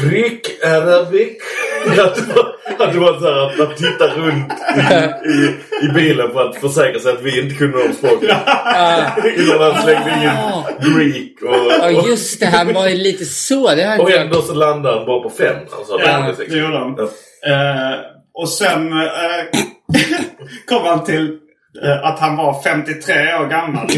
[0.00, 1.38] Greek, Arabic.
[1.86, 5.54] Att det var, att det var så här att man tittar runt i, i,
[5.86, 8.28] i bilen för att försäkra sig att vi inte kunde de språken.
[9.38, 12.46] Innan han slängde in Greek och, Ja, och, just det.
[12.46, 13.74] Han var ju lite så.
[13.74, 15.56] Det och ändå så landade han bara på fem.
[15.78, 16.96] Alltså, Ja, det gjorde han.
[16.96, 17.04] Ja.
[17.50, 17.98] Eh,
[18.34, 19.60] och sen eh,
[20.68, 21.38] kom han till
[22.02, 23.86] att han var 53 år gammal.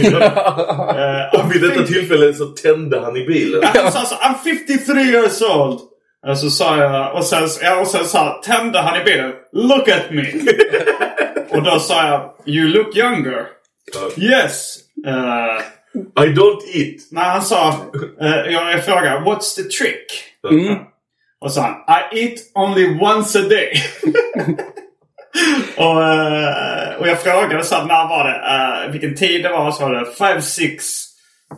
[0.99, 3.61] Eh, Och vid detta tillfälle så tände han i bilen.
[3.63, 4.35] Ja, Han sa så I'm
[4.67, 5.81] 53 years old.
[6.27, 9.33] Och så sa jag, och sen, ja, och sen sa, tände han i bilen.
[9.53, 10.23] Look at me.
[11.59, 13.47] och då sa jag, you look younger.
[14.17, 14.77] Yes.
[15.07, 16.97] Eh, I don't eat.
[17.11, 17.75] när han sa,
[18.23, 20.07] uh, jag, frågade, what's the trick?
[21.41, 21.75] Och sa han,
[22.13, 23.73] I eat only once a day.
[25.77, 28.85] och, eh, och jag frågade så när var det?
[28.85, 29.71] eh, vilken tid det var?
[29.71, 31.09] Så var det 5-6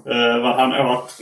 [0.09, 1.18] uh, vad han åt.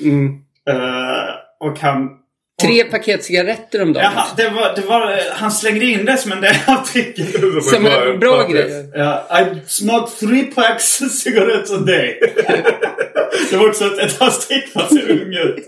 [0.68, 2.17] Eh, och han...
[2.62, 4.12] Tre paket cigaretter om dagen.
[4.14, 7.32] Jaha, det var, det var, han slängde in det som en del av tricket.
[7.64, 8.90] Som en bra grej.
[8.94, 12.20] Ja, I smoke three packs cigarettes a day.
[13.50, 15.66] det var också ett, ett hans trick för att se ung ut.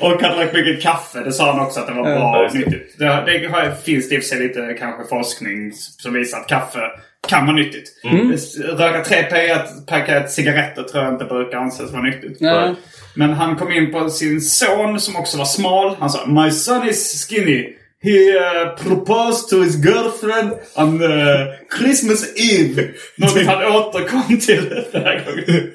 [0.00, 1.20] Och han drack mycket kaffe.
[1.20, 2.98] Det sa han också att det var bra Ja, och nyttigt.
[2.98, 6.46] Det, det har, finns det i och för sig lite kanske forskning som visar att
[6.46, 6.80] kaffe
[7.28, 7.92] kan vara nyttigt.
[8.04, 8.36] Mm.
[8.78, 12.36] Röka tre paket, paket cigaretter tror jag inte brukar anses vara nyttigt.
[12.40, 12.74] Ja.
[13.16, 15.96] Men han kom in på sin son som också var smal.
[16.00, 17.72] Han sa My son is skinny.
[18.02, 21.46] He uh, proposed to his girlfriend on uh,
[21.78, 22.94] Christmas Eve.
[23.16, 25.72] Något han återkom till den här gången.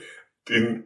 [0.50, 0.84] Din,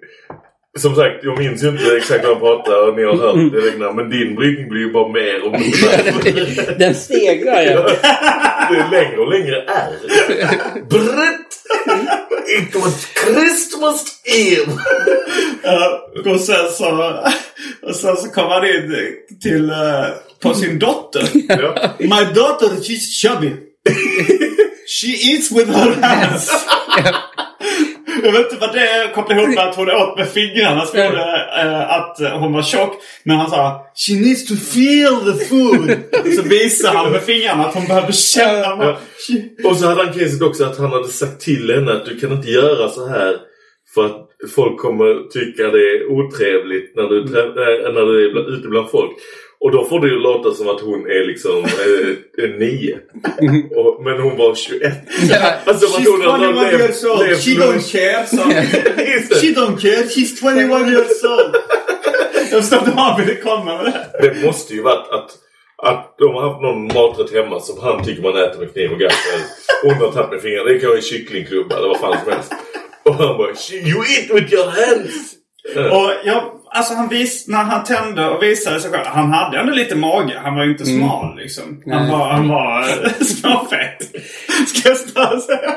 [0.79, 3.59] som sagt, jag minns ju inte exakt vad han pratade och ni har hört det
[3.59, 6.79] regnar, men din brytning blir ju bara mer och mer.
[6.79, 7.89] Den stegrar ja.
[8.71, 9.93] Det är längre och längre R.
[10.89, 11.45] Brett!
[12.59, 14.71] It was Christmas Eve!
[15.63, 17.19] Ja, och, sen så,
[17.81, 18.95] och sen så kom han in
[19.41, 20.07] till, uh,
[20.41, 21.29] på sin dotter.
[21.47, 21.93] Ja.
[21.99, 23.51] My daughter, she's chubby.
[24.87, 26.51] She eats with her hands.
[28.25, 30.99] Jag vet inte vad det är kopplat ihop med att hon åt med fingrarna som
[30.99, 32.93] gjorde eh, att eh, hon var tjock.
[33.23, 35.97] Men han sa She needs to feel the food.
[36.35, 38.61] Så visade han med fingrarna att hon behövde känna.
[38.61, 38.97] Ja.
[39.63, 42.31] Och så hade han caset också att han hade sagt till henne att du kan
[42.31, 43.37] inte göra så här
[43.93, 44.24] för att
[44.55, 49.11] folk kommer tycka det är otrevligt när du, äh, när du är ute bland folk.
[49.59, 52.97] Och då får det ju låta som att hon är liksom eh, nio.
[53.75, 54.93] Och, men hon var 21.
[55.65, 57.27] Alltså att hon She's 21 levt- years old.
[57.27, 58.25] levt She don't care.
[59.41, 60.03] She don't care.
[60.03, 61.55] She's 21 years old.
[62.51, 64.27] Jag förstår inte var han ville komma med det.
[64.29, 65.31] Det måste ju varit att,
[65.77, 68.99] att de har haft någon maträtt hemma som han tycker man äter med kniv och
[68.99, 69.39] gaffel.
[69.83, 70.69] Hon har tagit med fingrarna.
[70.69, 72.51] Det kan vara en kycklingklubba eller vad fan som helst.
[73.09, 75.35] Och han bara You eat with your hands!
[75.75, 79.05] Och jag, alltså han vis, när han tände och visade sig själv.
[79.05, 80.39] Han hade ändå lite mage.
[80.43, 81.81] Han var ju inte smal liksom.
[81.85, 82.11] Han Nej.
[82.11, 84.01] var, han var eh, småfet.
[84.67, 85.75] Ska jag snarare säga.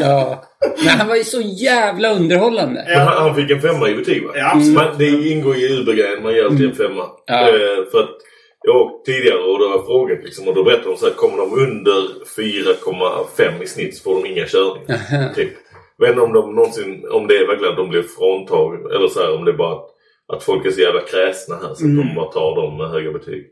[0.00, 0.44] Ja.
[0.84, 2.84] Men han var ju så jävla underhållande.
[2.88, 4.32] Men han, han fick en femma i betyg va?
[4.34, 4.74] Ja, absolut.
[4.74, 6.22] Men det ingår i Uber-grejen.
[6.22, 7.04] Man ger alltid en femma.
[7.26, 7.48] Ja.
[7.48, 8.16] Eh, för att
[8.62, 11.06] jag har åkt tidigare och då har jag frågat liksom, och då berättade de så
[11.06, 12.00] här, kommer de under
[12.36, 15.34] 4,5 i snitt så får de inga körningar.
[15.34, 15.50] typ.
[15.98, 19.08] Jag vet inte om de någonsin, om det är verkligen att de blir fråntagna eller
[19.08, 19.86] så här, om det är bara att,
[20.32, 23.12] att folk är så jävla kräsna här så att de bara tar dem med höga
[23.12, 23.44] betyg.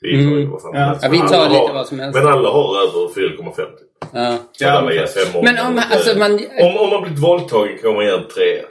[0.00, 0.50] Vi tar ju Mm.
[0.50, 0.98] vad fan Ja.
[1.02, 2.18] Ja, vi Men tar alla lite har- vad som helst.
[2.18, 3.88] Men alla har över 4,5 typ.
[4.12, 4.36] Ja.
[4.52, 6.32] Så alla ger fem Men om, alltså man...
[6.60, 8.62] om, om man blivit våldtagen kan man ge en trea.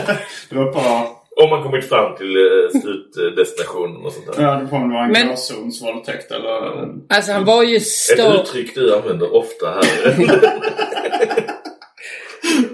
[0.50, 1.14] Det var bra.
[1.42, 4.42] Om man kommit fram till eh, slutdestinationen och sånt där.
[4.42, 6.88] Ja, det får väl vara en Men- gråzonsvåldtäkt eller...
[7.08, 8.34] Alltså han var ju Ett stör...
[8.42, 9.84] uttryck du använder ofta här.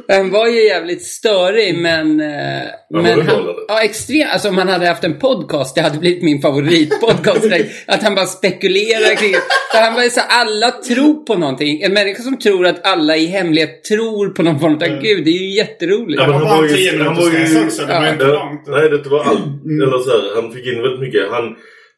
[0.09, 2.21] Han var ju jävligt störig men...
[2.21, 4.31] eh, men han, ja, extremt.
[4.33, 7.45] Alltså om han hade haft en podcast, det hade blivit min favoritpodcast.
[7.87, 9.35] Att han bara spekulerar kring...
[9.73, 11.83] För han var ju så alla tror på någonting.
[11.83, 15.31] En människa som tror att alla i hemlighet tror på någon form av gud, det
[15.31, 16.21] är ju jätteroligt.
[16.23, 17.87] Ja, men han var en 10 han var minuters ju- resa också.
[17.87, 18.67] Det var inte långt.
[18.67, 19.41] nej, det var allt.
[19.83, 21.31] Eller så här, han fick in väldigt mycket.
[21.31, 21.45] Han,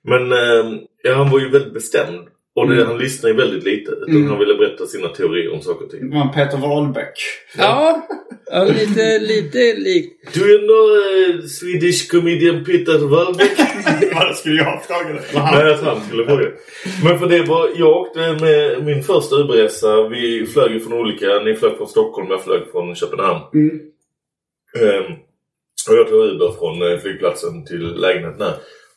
[0.09, 2.21] men eh, ja, han var ju väldigt bestämd.
[2.57, 3.90] Och det, han lyssnade ju väldigt lite.
[3.92, 6.11] Utan han ville berätta sina teorier om saker och ting.
[6.11, 7.14] Det var en Peter Wahlbeck.
[7.59, 8.07] Ja,
[8.51, 10.35] ja lite, lite likt.
[10.35, 13.59] Do you know uh, Swedish comedian Peter Wahlbeck?
[14.14, 15.23] Vad skulle jag fråga dig?
[15.35, 16.51] Nej, att han skulle fråga.
[17.05, 20.09] Men för det var, jag åkte med min första Uberresa.
[20.09, 23.40] Vi flög ju från olika, ni flög från Stockholm, jag flög från Köpenhamn.
[24.81, 25.12] Ehm,
[25.90, 28.55] och jag tog Uber från eh, flygplatsen till lägenheten här.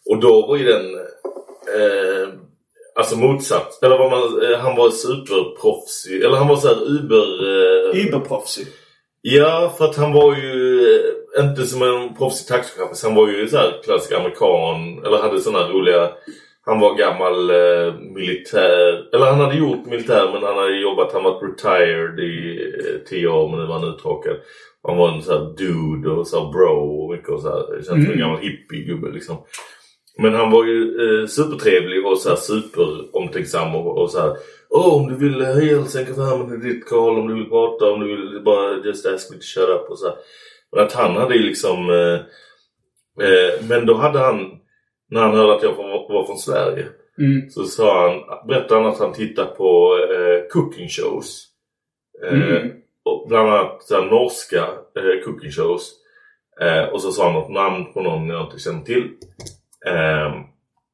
[0.09, 0.95] Och då var ju den
[1.79, 2.48] eh,
[2.99, 3.83] alltså motsatt.
[3.83, 6.23] Eller var man, eh, han var superproffsig.
[6.23, 7.27] Eller han var såhär Uber...
[7.49, 8.67] Eh, Überproffsig.
[9.21, 10.81] Ja, för att han var ju
[11.37, 13.07] eh, inte som en proffsig taxichaufför.
[13.07, 15.05] Han var ju så här klassisk amerikan.
[15.05, 16.09] Eller hade här roliga...
[16.65, 19.15] han var gammal eh, militär.
[19.15, 21.13] Eller han hade gjort militär men han hade jobbat.
[21.13, 24.35] Han var retired i eh, tio år men nu var han uttråkad.
[24.87, 27.77] Han var en sån här dude och så bro och mycket och så här.
[27.77, 29.37] Det känns som en gammal hippiegubbe liksom.
[30.21, 30.81] Men han var ju
[31.21, 34.37] eh, supertrevlig och så här superomtänksam och, och så här.
[34.69, 37.91] Åh, om du vill höja eller sänka värmen i ditt Karl, om du vill prata,
[37.91, 40.15] om du vill bara just ask me to shut up och så här.
[40.71, 41.89] Men att han hade ju liksom...
[41.89, 42.19] Eh,
[43.27, 44.51] eh, men då hade han,
[45.09, 46.87] när han hörde att jag var, var från Sverige,
[47.19, 47.49] Mm.
[47.49, 51.45] så sa han, berättade han att han tittar på eh, cooking shows.
[52.25, 52.71] Eh, Mm.
[53.05, 54.63] och bland annat så här, norska
[54.95, 55.91] eh, cooking shows.
[56.61, 59.09] Eh, och så sa han något namn på någon jag inte känner till.
[59.87, 60.33] Ehm,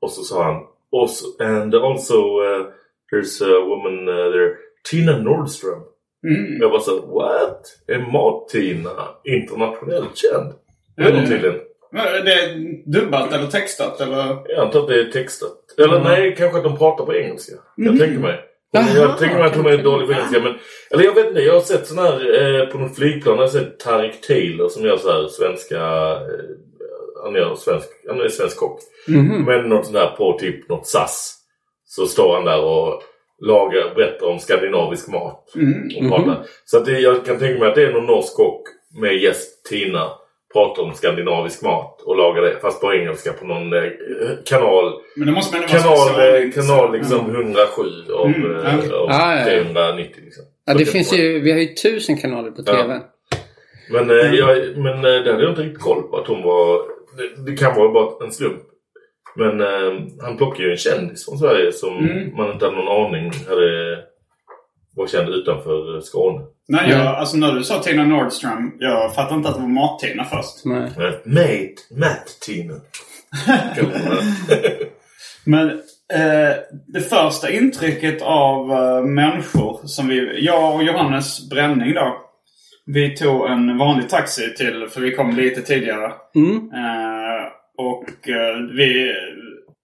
[0.02, 0.64] och så sa han
[1.02, 2.66] also, and also uh,
[3.12, 4.56] there's a woman uh, there,
[4.92, 5.82] Tina Nordström.
[6.28, 6.62] Mm.
[6.62, 7.62] Jag bara så what?
[7.88, 8.92] Är Mat-Tina
[9.24, 10.54] internationellt känd?
[10.98, 11.20] Det är Mm.
[11.20, 11.60] nog tydligen.
[11.92, 12.56] Men är det
[13.00, 14.38] dubbat eller textat eller?
[14.48, 15.58] Jag antar att det är textat.
[15.78, 17.56] Eller nej, kanske att de pratar på engelska.
[17.76, 18.40] Jag tänker mig.
[18.72, 20.40] Jaha, jag tänker mig att hon är dålig på engelska.
[20.40, 20.54] Men,
[20.92, 23.36] eller jag vet inte, jag har sett sån här eh, på något flygplan.
[23.36, 25.78] Jag har sett Tarik Taylor som gör så här svenska...
[26.12, 26.56] Eh,
[27.26, 28.80] han, gör svensk, han är svensk kock.
[29.08, 29.44] Mhm.
[29.46, 31.36] Men något sånt där på typ något SAS.
[31.86, 33.02] Så står han där och
[33.42, 35.44] lagar, berättar om skandinavisk mat.
[36.02, 36.44] Och pratar.
[36.66, 38.62] Så att det, jag kan tänka mig att det är någon norsk kock
[39.02, 40.10] med gäst Tina.
[40.54, 42.60] Pratar om skandinavisk mat och lagar det.
[42.62, 43.82] Fast på engelska på någon eh,
[44.46, 44.94] kanal.
[45.16, 47.84] Men det måste man Kanal, special- eh, kanal liksom 107
[48.14, 48.92] av, Mm, eh, okej.
[48.94, 49.44] av Ah, ja.
[49.46, 50.44] 390 liksom.
[50.66, 52.74] Ja, det finns ju, vi har ju tusen kanaler på Ja.
[52.74, 53.00] TV.
[53.92, 56.82] Men, eh, jag, men eh, det hade jag inte riktigt koll på att hon var...
[57.18, 58.62] Det, det kan vara bara en slump.
[59.36, 62.36] Men eh, han plockade ju en kändis från Sverige som Mm.
[62.38, 63.98] man inte hade någon aning hade
[64.96, 66.42] var känd utanför Skåne.
[66.68, 67.14] Nej, jag, Mm.
[67.16, 70.66] alltså när du sa Tina Nordström, jag fattade inte att det var Mat-Tina först.
[70.66, 70.92] Nej.
[71.26, 72.74] Mate, Matt Tina.
[75.46, 75.70] Men
[76.14, 76.56] eh,
[76.88, 82.22] det första intrycket av eh, människor som vi, jag och Johannes Bränning då.
[82.86, 86.12] Vi tog en vanlig taxi till, för vi kom lite tidigare.
[86.36, 86.56] Mm.
[86.56, 87.46] Eh,
[87.78, 89.14] och eh, vi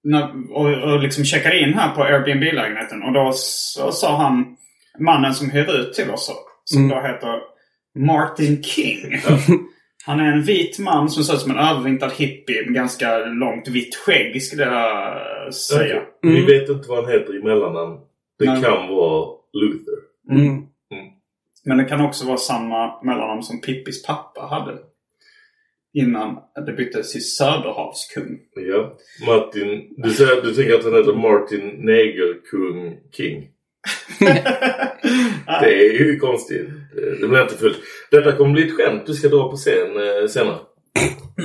[0.03, 3.03] när, och, och liksom checkade in här på Airbnb-lägenheten.
[3.03, 4.55] Och då så, sa han,
[4.99, 6.31] mannen som hyr ut till oss,
[6.65, 7.39] som då heter
[7.99, 9.21] Martin King.
[10.05, 13.67] Han är en vit man som ser ut som en övervintrad hippie med ganska långt
[13.67, 16.01] vitt skägg skulle jag säga.
[16.21, 17.99] Vi vet inte vad han heter i mellannamn.
[18.39, 19.93] Det kan vara Luther.
[20.29, 20.63] Mm.
[21.65, 24.77] Men det kan också vara samma mellannamn som Pippis pappa hade.
[25.93, 28.39] Innan det byttes till Söderhavskung.
[28.55, 28.97] Ja.
[29.27, 33.47] Martin, du, säger, du tycker att han heter Martin Negerkung King.
[35.61, 36.67] Det är ju konstigt.
[37.21, 37.77] Det- blir inte fullt.
[38.11, 40.57] Detta kommer bli ett skämt du ska dra på scen eh, senare.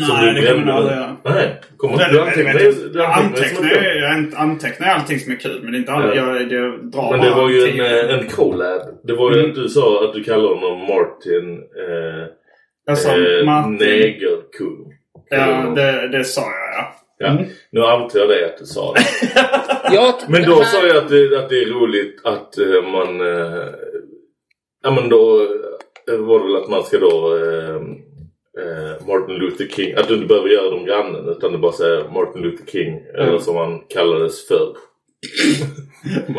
[0.00, 0.70] Som Nej, du det kommer brände.
[0.72, 1.16] jag aldrig göra.
[1.24, 5.72] Nej, kommer Det- inte du antecknar antecknar, jag ant- antecknar allting som är kul men
[5.72, 6.26] det är inte alla, Ja.
[6.38, 8.82] jag, jag drar Men det var ju en, eh, en collab.
[9.04, 9.50] Det var ju Mm.
[9.50, 12.26] att du sa att du kallade honom Martin eh,
[12.86, 13.74] Jag sa eh, Martin.
[13.74, 14.92] Negerkung.
[15.30, 16.92] Ja, det, det sa jag ja.
[17.18, 17.38] Ja,
[17.70, 19.00] nu antar jag det att du sa det.
[19.94, 23.20] Ja, Men då sa jag att det, att det är roligt att eh, man...
[23.20, 23.64] Eh,
[24.82, 25.46] ja men då
[26.18, 27.36] var det väl att man ska då...
[27.36, 27.80] Eh,
[29.06, 29.94] Martin Luther King.
[29.94, 33.00] Att du inte behöver göra dem grannen utan du bara säger Martin Luther King.
[33.14, 34.76] Eller som han kallades förr.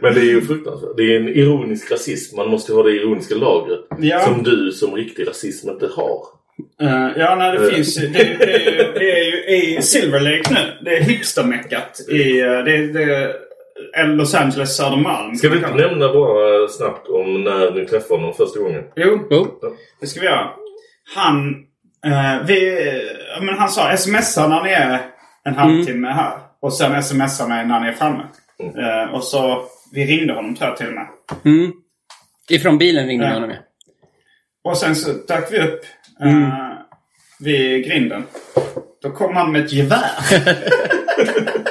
[0.00, 0.96] Men det är ju fruktansvärt.
[0.96, 2.36] Det är en ironisk rasism.
[2.36, 3.80] Man måste ha det ironiska lagret.
[3.98, 4.20] Ja.
[4.20, 6.20] Som du som riktig rasism inte har.
[6.82, 7.70] Eh, ja, nej, det Eh.
[7.74, 10.84] finns ju- det, det, är ju- det är ju i Silver Lake nu.
[10.84, 13.34] Det är hipstermeckat i eh, det, det,
[14.06, 15.34] Los Angeles Södermalm.
[15.36, 18.82] Ska vi inte nämna bara snabbt om när ni träffade honom första gången?
[18.96, 19.46] Jo, Jo.
[20.00, 20.50] det ska vi göra.
[21.14, 21.48] Han,
[22.06, 22.78] eh, vi,
[23.36, 25.00] ja, men han sa smsa när ni är
[25.44, 26.38] en halvtimme här.
[26.60, 28.24] Och sen smsa mig när ni är framme.
[28.58, 31.06] Eh, och så, vi ringde honom tror jag till och med.
[31.44, 31.72] Mm.
[32.50, 33.28] Ifrån bilen ringde Ja.
[33.30, 33.58] vi honom med.
[34.64, 35.80] Och sen så dök vi upp
[36.24, 36.68] eh,
[37.40, 38.24] vid grinden.
[39.02, 40.10] Då kom han med ett gevär.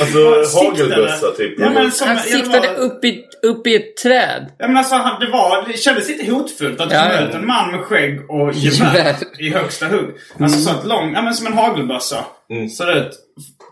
[0.00, 1.54] Alltså hagelbössa typ.
[1.60, 4.46] Ja, men som, Han siktade var- upp i, upp i ett träd.
[4.58, 7.28] Ja, men alltså, han, det, var, det kändes lite hotfullt att det Ja, kom ja.
[7.28, 10.14] ut en man med skägg och gevär i högsta hugg.
[10.40, 12.24] Alltså så ett lång, ja men som en hagelbössa.
[12.50, 12.68] Mm.
[12.68, 13.18] Såg det ut.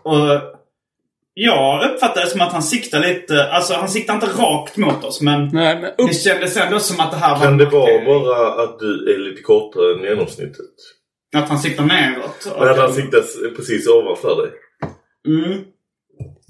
[0.03, 0.41] Och
[1.33, 5.21] jag uppfattade det som att han siktade lite, alltså han siktade inte rakt mot oss
[5.21, 5.97] men Nej, men upp.
[5.97, 9.17] det kändes ändå som att det här var Kan det vara bara att du är
[9.29, 10.65] lite kortare än genomsnittet?
[11.35, 12.45] Att han siktar neråt.
[12.55, 14.51] Och- Men att han siktas precis ovanför dig?
[15.27, 15.59] Mm.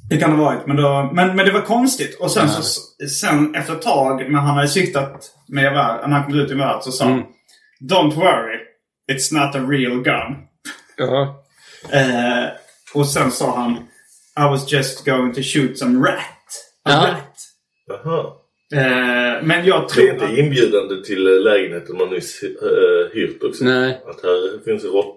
[0.10, 0.68] Det kan det ha varit.
[0.68, 2.20] Men, då, men, men det var konstigt.
[2.20, 2.62] Och sen, så,
[3.08, 6.54] sen efter ett tag när han hade siktat med gevär, när han kom ut i
[6.54, 7.24] geväret så sa han
[7.90, 8.60] Don't worry.
[9.12, 10.36] It's not a real gun.
[10.98, 11.44] Ja.
[11.92, 12.50] Eh,
[12.94, 13.72] och sen sa han
[14.46, 16.16] I was just going to shoot some rat.
[16.86, 17.08] A Ja.
[17.08, 17.36] rat.
[17.88, 18.26] Jaha.
[18.74, 20.04] Eh, men jag Det tror...
[20.10, 23.64] är inte inbjudande till eh, lägenheten man nyss uh, hyrt också.
[23.64, 24.02] Nej.
[24.06, 25.16] Att här finns råttor.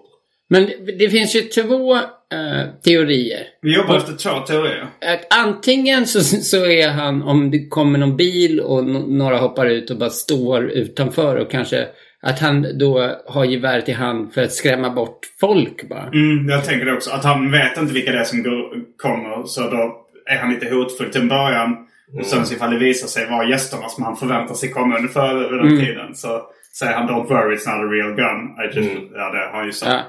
[0.49, 1.97] Men det, det finns ju två
[2.33, 3.43] eh, teorier.
[3.61, 4.87] Vi jobbar efter två teorier.
[5.05, 9.89] Att antingen så, så är han, om det kommer någon bil och några hoppar ut
[9.91, 11.87] och bara står utanför och kanske
[12.21, 16.07] att han då har geväret i hand för att skrämma bort folk bara.
[16.13, 17.11] Mm, jag tänker det också.
[17.11, 19.43] Att han vet inte vilka det är som går, kommer.
[19.45, 19.95] Så då
[20.31, 21.77] är han lite hotfull till en början.
[22.19, 25.35] Och sen så ifall det visar sig vara gästerna som han förväntar sig komma ungefär
[25.35, 25.79] vid den Mm.
[25.85, 26.15] tiden.
[26.15, 26.41] Så
[26.79, 28.41] säger han Don't worry it's not a real gun.
[28.63, 29.91] I just, Ja, det har han ju sagt.
[29.91, 29.99] Ja.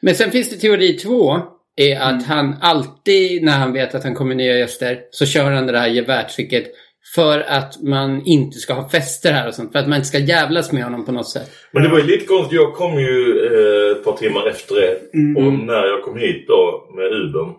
[0.00, 1.36] Men sen finns det teori två.
[1.82, 5.66] Är att han alltid när han vet att han kommer nya gäster så kör han
[5.66, 6.66] det här gevärtricket
[7.14, 9.72] för att man inte ska ha fester här och sånt.
[9.72, 11.50] För att man inte ska jävlas med honom på något sätt.
[11.72, 12.56] Men det var ju lite konstigt.
[12.56, 14.96] Jag kom ju eh, ett par timmar efter er.
[15.36, 17.54] Och när jag kom hit då med Ubern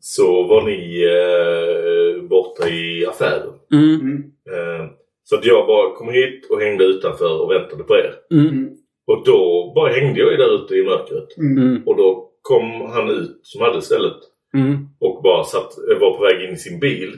[0.00, 3.52] så var ni eh, borta i affären.
[3.72, 4.24] Mm.
[4.52, 4.86] Eh,
[5.24, 8.14] så att jag bara kom hit och hängde utanför och väntade på er.
[8.32, 8.70] Mm.
[9.06, 11.38] Och då bara hängde jag ju där ute i mörkret.
[11.38, 11.82] Mm.
[11.86, 14.16] Och då kom han ut som hade stället
[14.54, 14.76] Mm.
[15.00, 17.16] och bara satt, var på väg in i sin bil.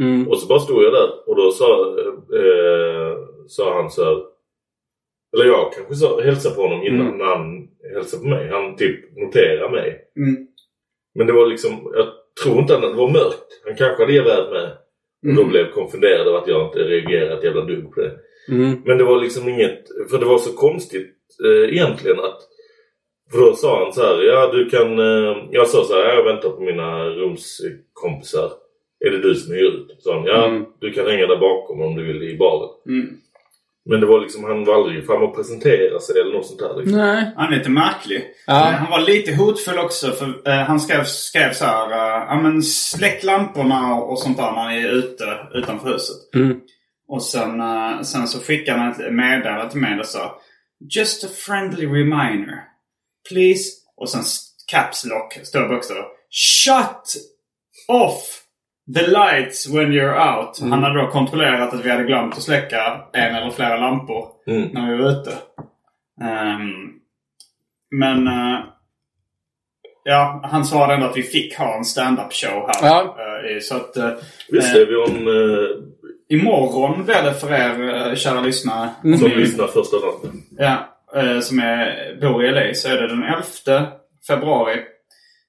[0.00, 0.28] Mm.
[0.28, 1.96] Och så bara stod jag där och då sa,
[2.36, 3.16] eh,
[3.48, 4.22] sa han så här,
[5.34, 7.20] Eller jag kanske sa, hälsade på honom innan Mm.
[7.28, 8.48] han hälsade på mig.
[8.48, 10.00] Han typ noterade mig.
[10.16, 10.46] Mm.
[11.14, 12.06] Men det var liksom, jag
[12.42, 13.62] tror inte att det var mörkt.
[13.64, 14.64] Han kanske hade geväret med.
[15.28, 15.48] Och då Mm.
[15.48, 18.12] blev konfunderad över att jag inte reagerade ett jävla dugg på det.
[18.48, 18.82] Mm.
[18.84, 22.40] Men det var liksom inget, för det var så konstigt eh, egentligen att
[23.32, 26.24] för då sa han så här, ja du kan, eh, jag sa så här, jag
[26.24, 28.50] väntar på mina rumskompisar.
[29.06, 29.96] Är det du som hyr ut?
[29.98, 30.64] Så han, ja Mm.
[30.80, 32.68] du kan hänga där bakom om du vill i baren.
[32.88, 33.16] Mm.
[33.88, 36.76] Men det var liksom, han var aldrig fram och presentera sig eller något sånt där.
[36.76, 36.98] Liksom.
[36.98, 37.32] Nej.
[37.36, 38.24] Han är lite märklig.
[38.46, 38.68] Ja.
[38.68, 41.90] Eh, Han var lite hotfull också för eh, han skrev, skrev så här.
[41.92, 46.16] eh, Ja men släck lamporna och, och sånt där när ni är ute utanför huset.
[46.34, 46.60] Mm.
[47.08, 50.40] Och sen, eh, sen så skickade han ett meddelande till mig och sa
[50.94, 52.58] Just a friendly reminder.
[53.28, 53.70] Please.
[53.96, 54.22] Och sen
[54.66, 56.04] caps lock, stora bokstäver.
[56.30, 57.22] Shut
[57.88, 58.42] off
[58.94, 60.60] the lights when you're out.
[60.60, 64.68] Han hade då kontrollerat att vi hade glömt att släcka en eller flera lampor Mm.
[64.72, 65.32] när vi var ute.
[66.22, 66.92] Ehm,
[67.90, 68.58] men eh,
[70.04, 72.88] ja, han svarade ändå att vi fick ha en stand-up show här.
[72.88, 73.16] Ja.
[73.50, 74.10] Eh, så att eh,
[74.48, 78.90] Visst är vi om, eh, imorgon blir det för er kära lyssnare.
[79.02, 80.42] som Ni- lyssnar första dagen.
[80.58, 80.95] Ja,
[81.42, 83.42] som är, bor i LA så är det den 11
[84.26, 84.76] februari.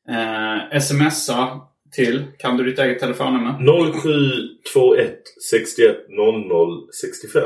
[0.09, 1.61] Eh, smsa
[1.95, 3.53] till, kan du ditt eget telefonnummer?
[3.93, 5.13] 0721
[5.51, 7.41] 61 00 65.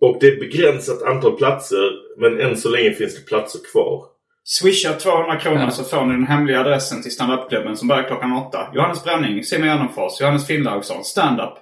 [0.00, 1.90] Och det är begränsat antal platser
[2.20, 4.04] men än så länge finns det platser kvar.
[4.44, 5.70] Swisha 200 kronor Ja.
[5.70, 8.68] så får ni den hemliga adressen till standupklubben som börjar klockan åtta.
[8.74, 11.52] Johannes Bränning, Simon Gärdenfors, Johannes Finnlaugsson, standup.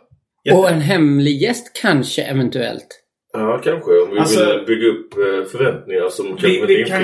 [0.45, 3.03] Jätte- Och en hemlig gäst kanske eventuellt.
[3.41, 3.91] Ja, kanske.
[3.91, 7.03] Om vi Alltså- vill bygga upp eh, förväntningar som kanske Vi, vi, kan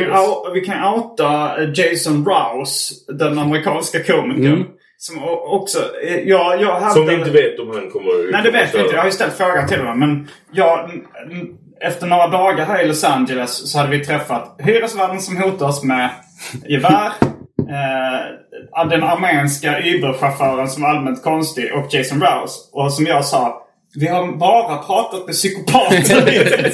[0.55, 4.47] vi kan outa eh, Jason Rouse, den amerikanska komikern.
[4.47, 4.64] Mm.
[4.97, 6.95] Som också, eh, jag, hade...
[6.95, 8.92] Som vi inte vet om han kommer Nej, det vet vi inte.
[8.92, 9.99] Jag har ju ställt frågan till honom.
[9.99, 10.90] Men jag,
[11.81, 15.85] efter några dagar här i Los Angeles så hade vi träffat hyresvärden som hotade oss
[15.85, 16.11] med
[16.68, 17.12] gevär.
[17.62, 22.61] Eh, den armenska Uber-chauffören som var allmänt konstig och Jason Rouse.
[22.73, 23.62] Och som jag sa,
[23.94, 26.24] vi har bara pratat med psykopater.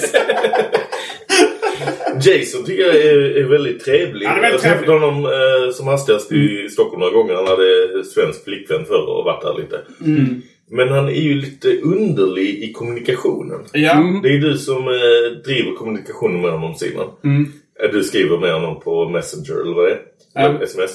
[2.22, 4.26] Jason tycker jag är, är väldigt trevlig.
[4.26, 5.06] Han är väldigt jag träffade trevlig.
[5.06, 5.24] honom
[5.66, 7.34] eh, som hastigast i Stockholm några gånger.
[7.34, 9.80] Han hade svensk flickvän förr och varit där lite.
[10.04, 10.42] Mm.
[10.70, 13.60] Men han är ju lite underlig i kommunikationen.
[13.72, 14.20] ja.
[14.22, 17.06] Det är ju du som eh, driver kommunikationen med honom Simon.
[17.24, 17.52] Mm.
[17.82, 20.00] Eh, Du skriver med honom på Messenger eller vad det är.
[20.34, 20.40] Ja.
[20.40, 20.90] Eller sms.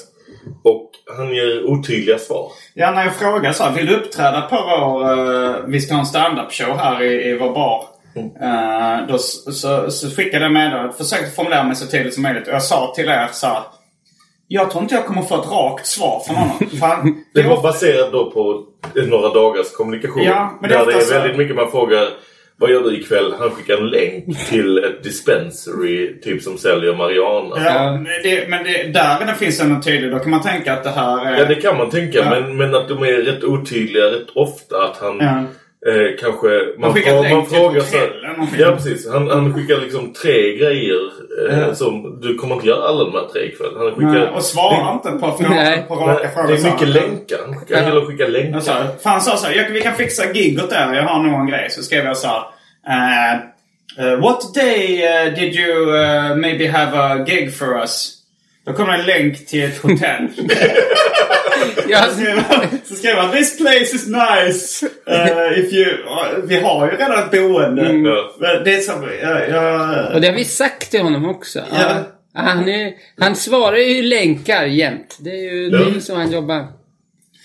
[0.63, 2.51] Och han ger otydliga svar.
[2.73, 5.11] ja, när jag frågar så här, vill du uppträda på vår...
[5.11, 7.83] eh, vi ska ha en stand-up show här i, i vår bar.
[8.15, 10.97] Eh, då, s- så, så skickade jag meddelandet.
[10.97, 12.47] Försökte formulera mig så tydligt som möjligt.
[12.47, 13.63] Och jag sa till er så här.
[14.47, 16.57] Jag tror inte jag kommer få ett rakt svar från honom.
[16.79, 18.63] För han, Det var baserat då på
[19.07, 20.23] några dagars kommunikation.
[20.23, 22.07] Ja, men det är där det är väldigt mycket man frågar
[22.63, 23.33] vad gör du ikväll?
[23.39, 27.55] Han skickar en länk till ett dispensary typ som säljer marijuana.
[27.55, 27.63] Ja.
[27.75, 30.11] Ja, men det, men det, där det finns en tydlig.
[30.11, 31.45] Då kan man tänka att det här är...
[31.45, 32.29] det kan man tänka Ja.
[32.29, 34.75] men, men att de är rätt otydliga rätt ofta.
[34.83, 35.43] Att han Ja.
[35.91, 36.47] eh, kanske...
[36.79, 38.59] Man, skickar ett länk man till frågar någonting.
[38.59, 39.11] Ja precis.
[39.11, 40.99] Han, han skickar liksom tre grejer.
[41.49, 41.75] Eh, Ja.
[41.75, 43.71] som, du kommer inte göra alla de här tre ikväll.
[43.77, 44.19] Han skickar...
[44.25, 45.85] Nej, och svarar inte på, frågor, Nej.
[45.87, 46.47] på raka Nej, frågor.
[46.47, 47.37] det är mycket länkar.
[47.45, 48.05] Han skickar, Ja.
[48.05, 48.87] skicka länkar.
[49.03, 50.93] Han sa så här, "Jag- vi kan fixa gig åt er.
[50.93, 51.67] Jag har nog en grej.
[51.69, 52.43] Så skrev jag så här.
[52.87, 53.33] Eh,
[54.05, 55.85] eh, what day eh, did you
[56.35, 58.19] maybe have a gig for us?
[58.65, 60.27] Då kommer en länk till ett hotell.
[61.87, 62.05] Ja,
[62.85, 64.85] Så skrev han- This place is nice.
[65.09, 65.97] Uh, if you,
[66.47, 67.81] vi har ju redan ett boende.
[67.83, 68.33] Ja.
[68.39, 69.03] Men det är som...
[69.21, 71.59] jag- och det har vi sagt till honom också.
[71.71, 71.95] Ja.
[72.33, 75.17] Han, är, han svarar ju länkar jämt.
[75.19, 76.67] Det är ju det är ju så han jobbar.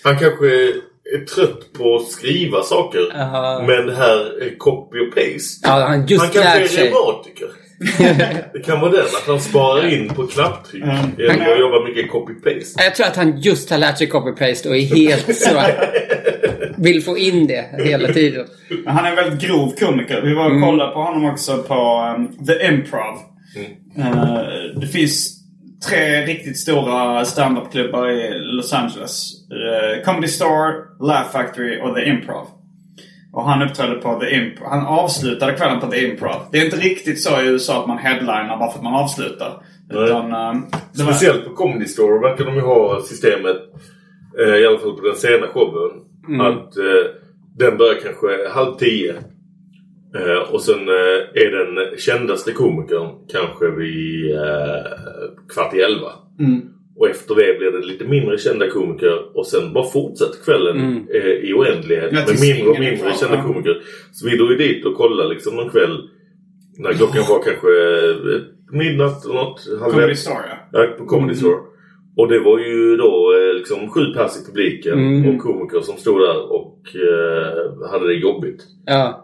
[0.03, 0.71] Han kanske
[1.15, 3.01] är trött på att skriva saker.
[3.13, 3.63] Ja.
[3.67, 5.59] Men det här är copy och paste.
[5.63, 7.47] Ja, han just han kanske är reumatiker.
[8.53, 10.83] det kan vara den, att han sparar in på knapptryck.
[11.17, 12.83] Genom att jobba mycket copy-paste.
[12.83, 15.61] Jag tror att han just har lärt sig copy-paste och är helt så...
[16.77, 18.47] vill få in det hela tiden.
[18.69, 20.21] Men Han är en väldigt grov komiker.
[20.21, 23.17] Vi var och kollade på honom också på um, The Improv.
[23.97, 25.38] Eh, det finns
[25.87, 29.31] tre riktigt stora standupklubbar i Los Angeles.
[29.51, 32.47] Eh, Comedy Store, Laugh Factory och The Improv.
[33.33, 34.67] Och han uppträdde på The Improv.
[34.69, 36.35] Han avslutade kvällen på The Improv.
[36.51, 39.63] Det är inte riktigt så i USA att man headlinar bara för att man avslutar.
[39.89, 40.53] Utan, eh,
[40.93, 43.57] det var- Speciellt på Comedy Store verkar de ju ha systemet,
[44.39, 45.91] eh, i alla fall på den sena showen,
[46.41, 47.05] att eh,
[47.57, 49.15] den börjar kanske halv tio.
[50.15, 54.83] Eh, och sen eh, är den kändaste komikern kanske vid eh,
[55.53, 56.11] kvart i elva.
[56.95, 61.31] Och efter det blir det lite mindre kända komiker och sen bara fortsätter kvällen eh,
[61.49, 63.43] i oändlighet Ja, med mindre och mindre kända Ja.
[63.43, 63.81] komiker.
[64.11, 66.09] Så vi drog dit och kollade liksom någon kväll
[66.77, 67.67] när klockan var kanske
[68.71, 69.67] midnatt eller något.
[69.91, 70.15] Comedy.
[70.15, 70.37] Store
[70.71, 70.79] ja.
[70.83, 71.57] Ja, på Comedy Store.
[72.17, 75.35] Och det var ju då liksom sju pers i publiken Mm.
[75.35, 78.61] och komiker som stod där och eh, hade det jobbigt.
[78.85, 79.23] Ja.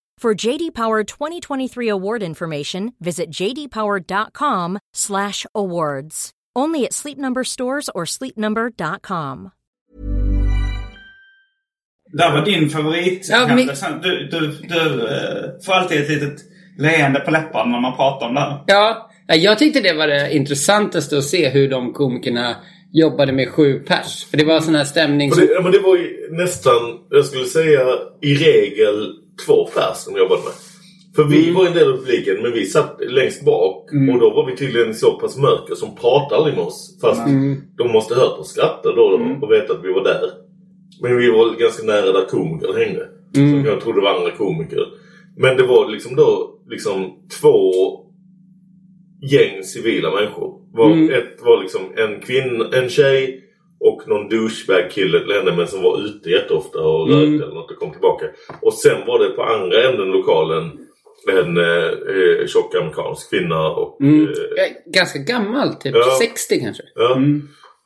[0.21, 6.29] For JD Power 2023 award information, visit jdpower.com/awards.
[6.59, 9.49] Only at Sleep Number stores or sleepnumber.com.
[12.13, 13.27] Där var din favorit.
[13.31, 13.67] Ja, men-
[14.01, 16.39] Du, du, du eh, får alltid ett litet
[16.79, 18.63] leende på läpparna när man pratar om det här.
[18.67, 22.55] Ja, ja, jag tyckte det var det intressantaste att se hur de komikerna
[22.93, 24.25] jobbade med sju pers.
[24.29, 25.45] För det var sån här stämning som...
[25.45, 27.79] det, ja, men det var ju nästan, jag skulle säga
[28.21, 29.13] i regel
[29.45, 30.53] två pers som jobbade med.
[31.15, 31.55] För vi Mm.
[31.55, 34.95] var en del av publiken men vi satt längst bak och då var vi tydligen
[34.95, 36.97] så pass mörka som pratade aldrig med oss.
[37.01, 37.61] Fast Mm.
[37.77, 39.01] de måste hört oss skratta då
[39.41, 40.29] och veta att vi var där.
[41.01, 43.07] Men vi var ganska nära där komiker hängde.
[43.35, 43.51] Mm.
[43.51, 44.85] Som jag trodde var andra komiker.
[45.37, 47.71] Men det var liksom då liksom två
[49.31, 50.61] gäng civila människor.
[50.73, 51.09] Var, Mm.
[51.13, 53.40] Ett var liksom en kvinna, en tjej
[53.83, 57.19] och någon douchebag kille henne men som var ute jätteofta och Mm.
[57.19, 58.25] rökte eller något och kom tillbaka.
[58.61, 60.71] Och sen var det på andra änden lokalen
[61.31, 64.01] en eh, eh, tjock amerikansk kvinna och...
[64.01, 64.23] Mm.
[64.27, 66.17] Eh, Ja, Ganska gammal, typ Ja.
[66.19, 66.83] 60 kanske.
[66.95, 67.17] ja.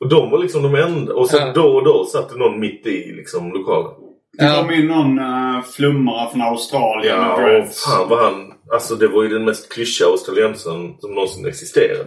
[0.00, 1.14] Och de var liksom de enda.
[1.14, 1.52] Och sen Ja.
[1.54, 3.90] då och då satt det någon mitt i liksom lokalen.
[4.32, 8.52] Det kom ju någon uh, flummare från Australien med Ja, och fan vad han...
[8.72, 12.06] Alltså det var ju den mest klyschiga australiensaren som någonsin existerat.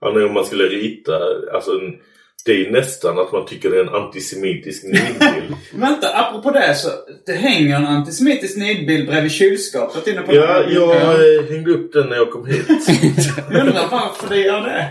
[0.00, 1.12] Han är om man skulle rita...
[1.54, 1.94] Alltså en,
[2.44, 5.56] det är nästan att man tycker det är en antisemitisk nidbild.
[5.74, 6.88] Vänta, apropå det så.
[7.26, 12.06] Det hänger en antisemitisk nidbild bredvid kylskåpet inne på ja, jag eh, hängde upp den
[12.08, 12.66] när jag kom hit.
[13.50, 14.86] Jag undrar varför det gör det.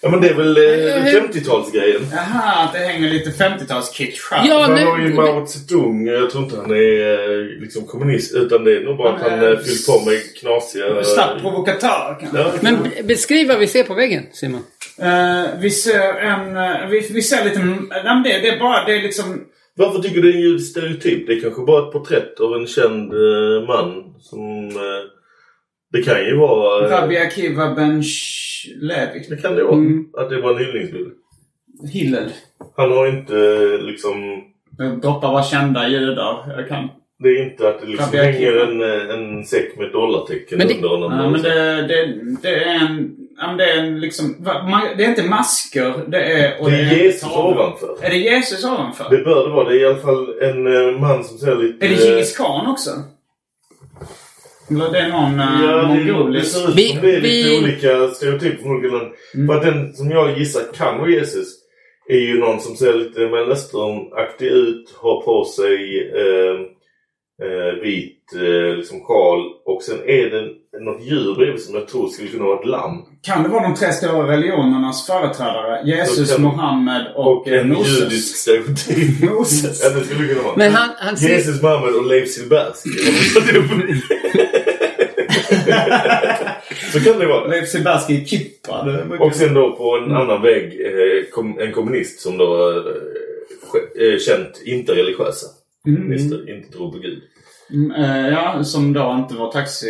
[0.00, 2.00] Ja men det är väl eh, 50-talsgrejen.
[2.12, 4.48] Jaha, att det hänger lite 50-tals-kitsch här.
[4.48, 6.06] Ja, Han nu- har ju Mao Zedong.
[6.06, 8.34] Jag tror inte han är eh, liksom kommunist.
[8.34, 11.04] Utan det är nog bara att han eh, fyllt på med knasiga...
[11.04, 12.38] Snabbt provokatör kanske.
[12.38, 14.60] Ja, Men beskriv vad vi ser på väggen, Simon.
[15.00, 16.56] Eh, vi ser en...
[16.56, 17.58] eh, vi, vi ser lite...
[17.64, 18.84] Nej, men det, det är bara...
[18.84, 19.44] Det är liksom...
[19.76, 21.26] Varför tycker du det är en judisk stereotyp?
[21.26, 24.72] Det är kanske bara ett porträtt av en känd eh, man som...
[25.92, 26.88] Det kan ju vara...
[26.90, 28.02] Rabbi Akiva Ben
[28.80, 29.26] Levi.
[29.28, 29.74] det kan det vara.
[29.74, 30.06] Mm.
[30.18, 31.12] Att det var en hyllningsbild.
[31.92, 32.30] Hillel.
[32.76, 33.34] Han har inte
[33.80, 34.42] liksom...
[35.02, 36.88] Droppar bara kända judar jag kan.
[37.22, 40.68] Det är inte att det liksom Rabbi hänger en, eh, en säck med dollartecken Men
[40.68, 41.12] det- under honom.
[41.18, 43.14] Ja, men det, det, det är en...
[43.58, 44.36] Det är en liksom...
[44.96, 45.94] Det är inte masker.
[46.08, 46.60] Det är...
[46.62, 47.52] och Det är inte Jesus tavlor.
[47.54, 47.96] ovanför.
[48.02, 49.10] Är det Jesus ovanför?
[49.10, 49.68] Det bör det vara.
[49.68, 51.86] Det är i alla fall en eh, man som ser lite...
[51.86, 52.90] Är det Djingis khan också?
[54.70, 56.52] Eller det är någon Ja, det, det mongolisk...
[56.52, 59.12] ser ut Vi- som det är lite vi- olika stereotyper från olika länder.
[59.46, 61.48] För att den som jag gissar kan vara Jesus
[62.08, 66.60] är ju någon som ser lite Mellanösternaktig ut, har på sig eh,
[67.42, 70.48] eh, vit eh, liksom sjal och sen är det
[70.84, 73.02] något djur bredvid som jag tror skulle kunna vara ett lamm.
[73.22, 75.82] Kan det vara de tre stora religionernas företrädare?
[75.84, 78.00] Jesus, kan- Mohammed och, Och en Moses?
[78.00, 79.22] judisk stereotyp.
[79.30, 79.80] Moses.
[79.84, 80.56] ja, det skulle kunna vara.
[80.56, 81.28] Men han, han ser...
[81.28, 82.90] Jesus, Mohammed och Leif Silbersky.
[86.92, 87.46] Så kan det vara.
[87.46, 88.86] Leif Silbersky i kippa.
[89.20, 94.18] Och sen då på en annan vägg eh, kom, en kommunist som då eh, eh,
[94.18, 95.46] känt inte religiösa.
[95.96, 97.22] Kommunister, inte tror på Gud.
[97.72, 99.86] Mm, eh, ja, som då inte var taxi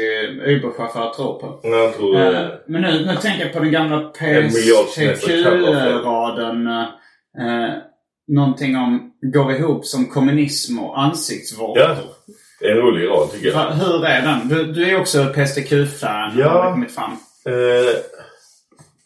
[0.47, 1.61] Uber-chaufför tror på.
[1.63, 2.17] Jag tror...
[2.17, 4.13] Eh, Eh, men nu, nu tänker jag på den gamla.
[5.49, 6.67] PSTQ-raden.
[7.39, 7.75] Eh,
[8.29, 11.83] någonting om går ihop som kommunism och ansiktsvårtor.
[11.83, 11.97] ja,
[12.61, 13.55] det är en rolig rad tycker jag.
[13.55, 14.49] Va- Hur är den?
[14.49, 16.49] Du, du är också PSTQ-fan Ja.
[16.49, 17.11] har kommit fram.
[17.47, 17.95] Eh,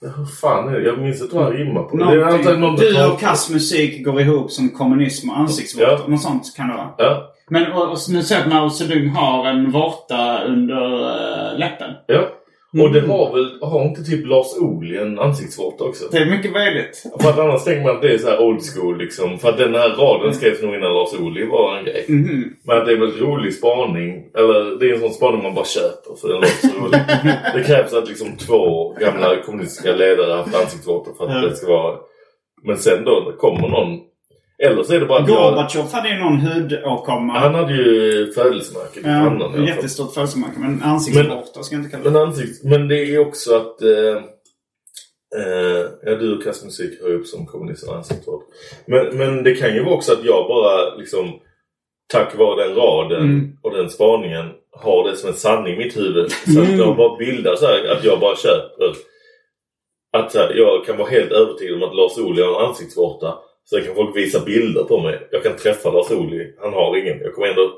[0.03, 0.87] hur fan är det?
[0.87, 1.97] Jag minns inte vad jag rimmar på.
[1.97, 5.99] Det är Någonting, någon du och kassmusik går ihop som kommunism och ansiktsvårtor.
[5.99, 6.09] Ja.
[6.09, 6.89] Något sånt kan det vara.
[6.99, 11.59] Ja, Men och, och nu ser jag att Mao Zedong har en vårta under uh,
[11.59, 11.91] läppen.
[12.07, 12.29] ja.
[12.81, 16.05] Och det har väl, har inte typ Lars Ohly en ansiktsvårta också?
[16.13, 17.03] Det är mycket möjligt.
[17.21, 19.39] För att annars tänker man att det är så här old school liksom.
[19.39, 22.05] För att den här raden skrevs nog innan Lars Ohly var en grej.
[22.09, 22.45] Mhm.
[22.65, 24.11] Men att det är väl rolig spaning.
[24.39, 27.01] Eller det är en sån spaning man bara köper för den låter så rolig.
[27.55, 31.49] det krävs att liksom två gamla kommunistiska ledare har haft ansiktsvårtor för att Ja.
[31.49, 31.97] det ska vara...
[32.65, 33.99] Men sen då kommer någon...
[34.65, 35.51] Eller så är det bara att jag...
[35.53, 37.33] Gorbatjov hade ju någon hudåkomma.
[37.39, 40.55] Han hade ju födelsemärke på pannan Ja, jättestort födelsemärke.
[40.59, 42.11] Men ansiktsvårtor ska jag inte kalla det.
[42.11, 42.65] Men, ansikts...
[42.65, 43.83] Men det är också att...
[43.83, 44.17] Eh,
[45.43, 48.43] eh, ja, du och Kastmusik hör upp som kommunister ansiktsvård.
[48.87, 51.33] Men, men det kan ju vara också att jag bara liksom
[52.13, 53.57] tack vare den raden Mm.
[53.63, 54.51] och den spaningen
[54.81, 56.31] har det som en sanning i mitt huvud.
[56.33, 56.79] Så att Mm.
[56.81, 58.93] jag bara bildar så här att jag bara köper
[60.17, 63.35] att här, jag kan vara helt övertygad om att Lars Ohly har en ansiktsvårta.
[63.71, 65.29] Sen kan folk visa bilder på mig.
[65.31, 66.55] Jag kan träffa Lars Ohly.
[66.61, 67.21] Han har ingen.
[67.21, 67.73] Jag kommer ändå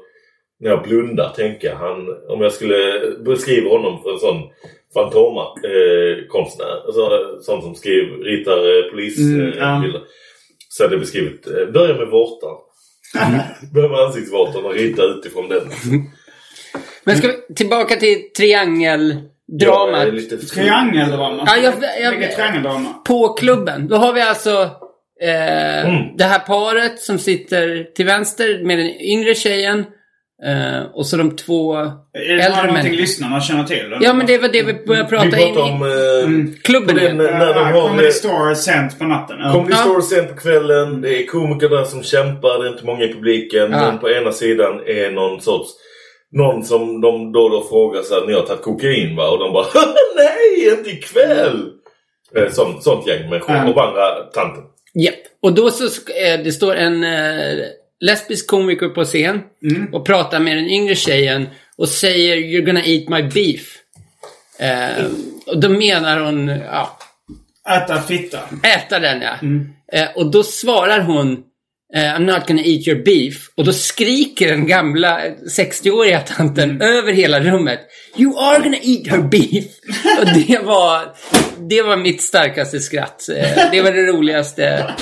[0.61, 4.43] när jag blundar tänka han, om jag skulle beskriva honom för en sån
[4.95, 7.09] fantomkonstnär, eh, konstnär, alltså,
[7.43, 9.47] sån som skriver, ritar eh, polisbilder.
[9.47, 9.75] Mm, ja.
[9.77, 10.01] eh, bilder.
[10.69, 12.57] Så hade jag beskrivit, eh, börja med vårtan.
[13.75, 15.63] börja med ansiktsvårtan och rita utifrån den.
[17.05, 20.15] Men ska vi tillbaka till Jag är triangeldramat.
[20.15, 21.45] lite Triangeldrama.
[21.47, 22.93] Ja, jag- jag- Vilket triangeldrama?
[23.07, 23.89] På klubben.
[23.89, 24.71] Då har vi alltså
[25.25, 26.17] eh, Mm.
[26.17, 29.85] det här paret som sitter till vänster med den yngre tjejen.
[30.45, 33.79] Eh, och så de två Är det äldre bara någonting lyssnarna känner till?
[33.79, 33.99] eller?
[34.03, 36.97] Ja, men det var det vi började prata Vi pratar in om eh, klubben.
[36.97, 37.89] den, när de har...
[37.89, 39.37] Comedy Store sent på natten.
[39.41, 39.53] Ja.
[39.53, 39.77] Comedy Ja.
[39.79, 41.01] Store sent på kvällen.
[41.01, 42.63] Det är komiker där som kämpar.
[42.63, 43.73] Det är inte många i publiken.
[43.73, 43.81] Ja.
[43.81, 45.71] Men på ena sidan är någon sorts...
[46.33, 49.31] Någon som de då och då frågar så här, ni har tagit kokain va?
[49.31, 49.67] Och de bara
[50.17, 51.69] nej, inte ikväll!
[52.37, 53.57] Eh, sånt, sånt gäng människor.
[53.57, 53.69] Ja.
[53.73, 54.03] Och andra
[54.35, 54.63] tanten.
[54.95, 55.15] Japp.
[55.43, 57.65] Och då så eh, det står en eh,
[58.01, 59.95] lesbisk komiker på scen Mm.
[59.95, 63.77] och pratar med den yngre tjejen och säger “You're gonna eat my beef”.
[64.59, 65.05] Eh,
[65.47, 66.99] och då menar hon, ja,
[67.77, 68.39] Äta fitta.
[68.63, 69.35] äta den ja.
[69.93, 71.43] Eh, och då svarar hon
[71.95, 73.51] eh, I'm not gonna eat your beef.
[73.55, 77.81] Och då skriker den gamla eh, 60-åriga tanten över hela rummet
[78.17, 79.65] You are gonna eat her beef.
[80.21, 81.17] och det var,
[81.69, 83.29] det var mitt starkaste skratt.
[83.29, 84.95] Eh, det var det roligaste.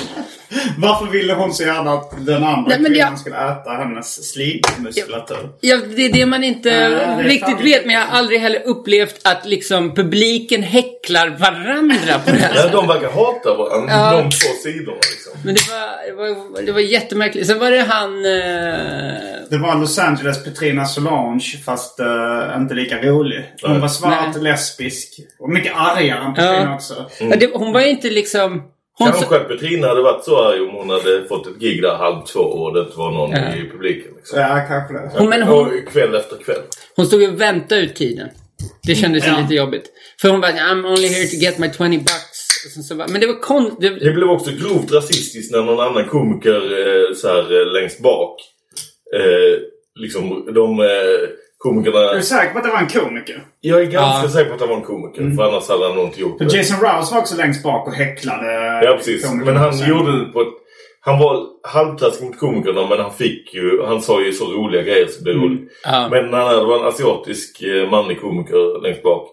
[0.77, 5.49] Varför ville hon så gärna att den andra Nej, kvinnan jag- skulle äta hennes slidmuskulatur?
[5.61, 7.85] Ja, det är det man inte är riktigt vet.
[7.85, 12.55] Men jag har aldrig heller upplevt att liksom publiken häcklar varandra på det här Ja,
[12.55, 12.71] sättet.
[12.71, 14.11] de verkar hata varandra, Ja.
[14.11, 15.33] de två sidorna liksom.
[15.45, 17.47] Men det var, det var, det var jättemärkligt.
[17.47, 18.25] Sen var det han...
[18.25, 23.45] Eh, Det var Los Angeles Petrina Solange fast eh, inte lika rolig.
[23.61, 24.43] Hon var svart, Nej.
[24.43, 26.75] lesbisk och mycket argare än Petrina Ja.
[26.75, 26.93] också.
[27.19, 28.61] ja, det, hon var ju inte liksom...
[28.97, 31.95] Hon, Kanske att Petrina hade varit så arg om hon hade fått ett gig där
[31.95, 33.55] halv två och det inte var någon Ja.
[33.55, 34.11] i publiken.
[34.15, 34.39] Liksom.
[34.39, 35.11] Ja, kanske det.
[35.17, 36.61] hon, men hon, kväll efter kväll.
[36.95, 38.29] hon stod ju och väntade ut tiden.
[38.87, 39.39] Det kändes Ja.
[39.41, 39.85] lite jobbigt.
[40.21, 42.39] För hon bara, I'm only here to get my 20 bucks.
[42.89, 43.81] Så bara, men det var konstigt.
[43.81, 47.99] Det Det, blev också grovt rasistiskt när någon annan komiker eh, så här, eh, längst
[47.99, 48.35] bak.
[49.15, 49.59] Eh,
[49.95, 50.85] liksom de eh,
[51.63, 51.99] komikerna...
[52.11, 53.43] Är du säker på att det var en komiker?
[53.61, 54.29] Jag är ganska Ja.
[54.29, 55.35] säker på att han var en komiker.
[55.35, 56.53] För annars hade han nog inte gjort det.
[56.55, 58.47] Jason Rouse var också längst bak och häcklade
[58.85, 59.31] Ja precis.
[59.45, 59.89] Men han sen.
[59.89, 60.47] gjorde det på ett...
[61.05, 63.83] Han var halvtaskig mot komikerna men han fick ju...
[63.85, 65.61] Han sa ju så roliga grejer så det blev roligt.
[65.83, 66.07] ja.
[66.11, 69.27] Men när det var en asiatisk eh, manlig komiker längst bak.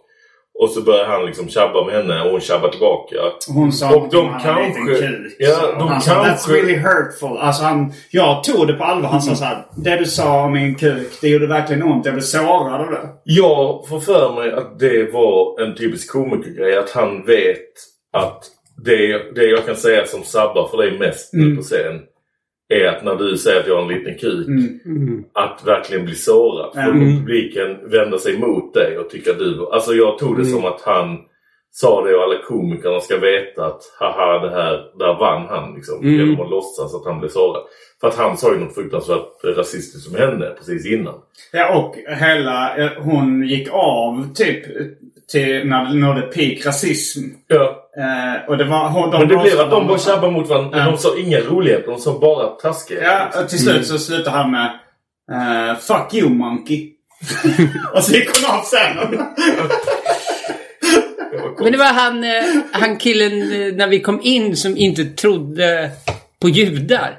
[0.63, 3.17] Och så började han liksom tjabba med henne och hon tjabbade tillbaka.
[3.49, 5.37] Hon sa Och de han hade en liten kanske- kuk.
[5.39, 7.39] ja, de han sa, kanske- That's really hurtful.
[7.39, 9.09] Alltså han, jag tog det på allvar.
[9.09, 9.67] Han sa så här.
[9.77, 12.05] Det du sa om min kuk, det gjorde verkligen ont.
[12.05, 13.01] Jag blev sårad av det.
[13.25, 16.77] Jag får för mig att det var en typisk komikergrej.
[16.79, 17.67] Att han vet
[18.13, 18.45] att
[18.85, 22.01] det, det jag kan säga som sabbar för dig mest nu på scen.
[22.71, 24.49] Är att när du säger att jag har en liten kuk.
[24.49, 25.25] Mm.
[25.33, 26.73] Att verkligen bli sårad.
[26.75, 27.16] För Mm.
[27.18, 29.66] publiken vänder sig mot dig och tycker att du...
[29.73, 30.53] Alltså jag tog det Mm.
[30.55, 31.18] som att han
[31.73, 36.01] sa det och alla komikerna ska veta att haha det här, där vann han liksom.
[36.03, 36.14] Mm.
[36.14, 37.62] Genom att låtsas att han blev sårad.
[38.01, 41.14] För att han sa ju något fruktansvärt rasistiskt som hände precis innan.
[41.53, 42.77] Ja, och hela...
[42.77, 44.62] eh, Hon gick av typ
[45.33, 47.21] till när det nådde peak rasism.
[47.49, 47.80] Ja.
[47.99, 48.88] Eh, och det var...
[48.88, 50.78] Hon, de Men det blev att de bara tjabbade mot varandra.
[50.78, 50.84] Ja.
[50.84, 53.03] De sa inga roligheter, de sa bara taskiga.
[53.03, 54.70] Ja, och till slut så slutade han med
[55.32, 56.91] eh, Fuck you monkey.
[57.95, 59.26] och så gick hon av scenen.
[61.59, 65.91] Men det var han, eh, han killen eh, när vi kom in som inte trodde
[66.41, 67.16] på judar.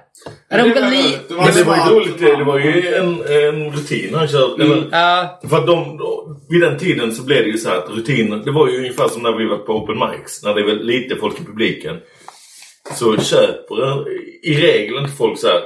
[0.49, 2.88] Är de Det gali- det var Men det var ju roligt, det, det var ju
[2.95, 4.63] en, en rutin han körde.
[4.63, 7.78] Eller, Ja, För att de, då- vid den tiden så blev det ju så här
[7.78, 10.43] att rutinen, det var ju ungefär som när vi var på open mics.
[10.43, 11.97] När det är väl lite folk i publiken.
[12.95, 14.05] Så köper en,
[14.43, 15.61] i regel inte folk så här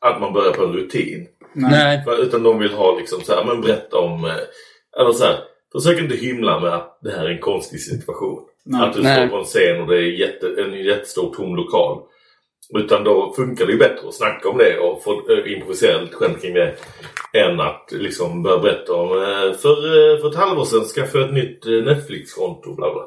[0.00, 1.26] att man börjar på en rutin.
[1.54, 2.04] nej.
[2.04, 4.24] För- Utan de vill ha liksom så här, men berätta om...
[4.24, 5.36] eh, Eller så här,
[5.72, 8.42] försök inte hymla med att det här är en konstig situation.
[8.64, 8.82] Nej.
[8.82, 9.16] Att du Nej.
[9.16, 11.98] står på en scen och det är jätte, en jättestor tom lokal.
[12.74, 16.16] Utan då funkar det ju bättre att snacka om det och få äh, improvisera lite
[16.16, 16.74] skämt kring det.
[17.32, 19.76] Än att liksom börja berätta om eh, för,
[20.14, 22.74] eh, för ett halvår sedan skaffade jag ett nytt eh, Netflix-konto.
[22.74, 23.02] Bla bla.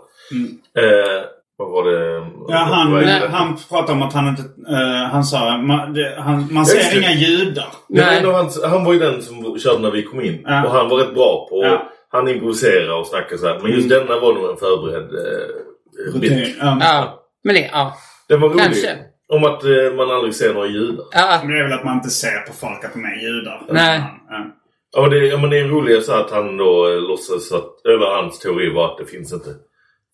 [0.83, 1.23] Eh,
[1.57, 2.17] vad var det?
[2.17, 2.29] Mm.
[2.47, 3.27] Ja, han, det?
[3.31, 4.41] han pratade om att han inte...
[4.69, 6.99] eh, han sa man, det, han, man ser det.
[6.99, 7.67] inga judar.
[7.89, 8.17] Nej.
[8.17, 10.41] en av hans, han var ju den som körde när vi kom in.
[10.45, 10.65] Ja.
[10.65, 11.63] Och han var rätt bra på...
[11.63, 11.91] Ja.
[12.11, 13.59] Han improviserade och snackade så här.
[13.63, 16.31] Men just denna var nog en förberedd eh, bit.
[16.31, 16.55] Rutin.
[16.59, 16.77] Ja.
[16.81, 17.97] Ja, men det, ja.
[18.29, 18.63] Den var rolig.
[18.63, 18.97] Kanske.
[19.33, 21.05] Om att eh, man aldrig ser några judar.
[21.11, 21.39] ja.
[21.43, 23.65] Men Det är väl att man inte ser på folk att de är judar.
[23.69, 24.03] Nej.
[24.29, 24.55] Ja.
[24.95, 27.85] Ja, det, ja men det är roligt så att han då eh, låtsas att...
[27.85, 29.49] Eller hans teori var att det finns inte.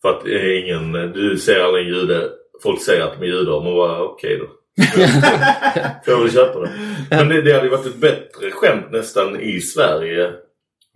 [0.02, 0.92] För att det är ingen...
[1.12, 2.28] Du ser aldrig en jude.
[2.62, 3.60] Folk säger att de är judar.
[3.60, 4.46] Man bara okej då.
[6.04, 6.70] Får jag väl köpa det.
[7.10, 10.32] Men det, det hade ju varit ett bättre skämt nästan i Sverige.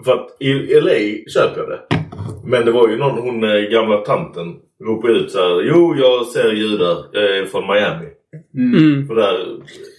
[0.05, 1.81] För att i LA köper jag det.
[2.45, 4.57] Men det var ju någon, hon eh, gamla tanten
[4.87, 5.63] ropade ut så här.
[5.63, 6.97] Jo, jag ser judar.
[7.13, 8.07] Jag är från Miami.
[8.57, 9.11] Mm.
[9.11, 9.39] Och där...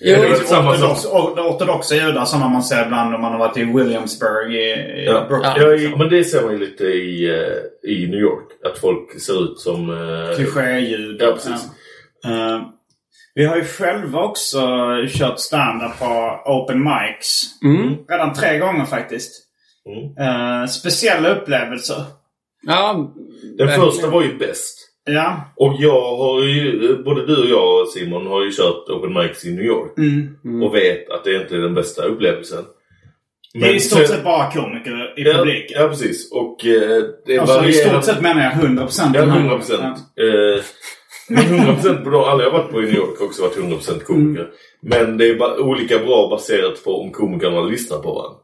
[0.01, 1.13] Jo, det finns samma ortodox, sak.
[1.13, 5.05] or- ortodoxa judar sådana man ser ibland om man har varit i Williamsburg i, i
[5.05, 5.25] Ja.
[5.29, 5.53] Brooklyn.
[5.57, 8.45] Ja, i- men det ser man ju lite i, eh, i New York.
[8.65, 9.89] Att folk ser ut som...
[9.89, 11.25] eh, Klichéljudar.
[11.25, 11.65] Ja, precis.
[12.25, 12.61] Eh,
[13.35, 14.59] vi har ju själva också
[15.09, 17.41] kört stand-up på open mics.
[17.63, 17.95] Mm.
[18.09, 19.43] Redan tre gånger faktiskt.
[19.89, 20.27] Mm.
[20.61, 22.03] Eh, speciella upplevelser.
[22.67, 23.13] Ja,
[23.57, 23.91] Den verkligen.
[23.91, 24.87] första var ju bäst.
[25.05, 25.53] Ja.
[25.55, 29.51] Och jag har ju, både du och jag Simon har ju kört Open Mics i
[29.53, 29.97] New York.
[29.97, 30.63] Mm.
[30.63, 32.63] Och vet att det inte är den bästa upplevelsen.
[33.53, 35.81] Det är i stort sett bara komiker i ja, publiken.
[35.81, 36.31] ja, precis.
[36.31, 39.15] Och eh, det Alltså i varierar- stort sett menar jag 100 procent.
[39.15, 39.97] Ja, 100 procent.
[39.97, 40.63] Eh,
[41.29, 43.41] men 100 procent på de, alla jag har varit på i New York har också
[43.41, 44.41] varit 100 procent komiker.
[44.41, 44.51] Mm.
[44.81, 48.37] Men det är bara olika bra baserat på om komikerna lyssnar på varandra.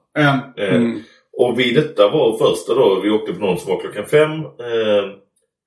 [0.55, 0.63] Ja.
[0.63, 0.99] Eh, Mm.
[1.39, 4.31] Och vid detta var första då, vi åkte på någon som var klockan fem.
[4.39, 5.11] Eh,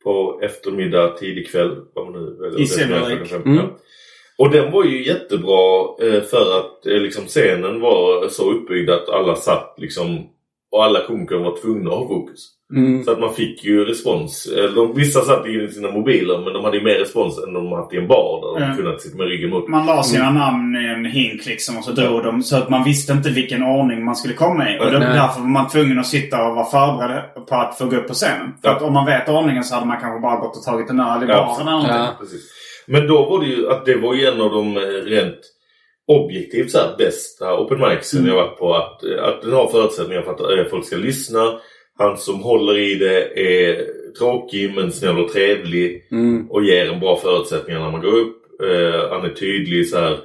[0.05, 1.77] på eftermiddag, tidig kväll.
[1.95, 2.59] Vad man nu väljer.
[2.59, 3.29] I Det som är Silver klockan Lake.
[3.31, 3.57] fem, Mm.
[3.57, 3.79] ja.
[4.39, 9.09] Och den var ju jättebra eh, för att eh, liksom scenen var så uppbyggd att
[9.09, 10.18] alla satt liksom
[10.73, 12.49] och alla komiker var tvungna att ha fokus.
[12.77, 13.05] Mm.
[13.05, 14.49] Så att man fick ju respons.
[14.75, 17.95] De, vissa satt i sina mobiler men de hade ju mer respons än de haft
[17.95, 18.77] i en bar där de Ja.
[18.77, 19.68] kunnat sitta med ryggen mot.
[19.68, 22.85] Man la sina namn i en hink liksom och så drog de så att man
[22.85, 24.79] visste inte vilken ordning man skulle komma i.
[24.79, 25.01] Och Nej.
[25.01, 28.14] därför var man tvungen att sitta och vara förberedd på att få gå upp på
[28.14, 28.53] scenen.
[28.62, 28.77] För Ja.
[28.77, 31.23] att om man vet ordningen så hade man kanske bara gått och tagit en öl
[31.23, 31.57] i Ja.
[31.59, 31.95] baren eller.
[31.99, 32.09] Ja.
[32.87, 35.39] Men då var det ju att det var ju en av de eh, rent
[36.09, 38.75] objektivt så här, bästa open micsen jag varit på.
[38.75, 41.41] Att, eh, att den har förutsättningar för att eh, folk ska lyssna.
[42.01, 43.85] Han som håller i det är
[44.19, 46.09] tråkig men snäll och trevlig.
[46.13, 46.51] Mm.
[46.51, 48.37] Och ger en bra förutsättningar när man går upp.
[48.63, 50.19] Eh, han är tydlig så här.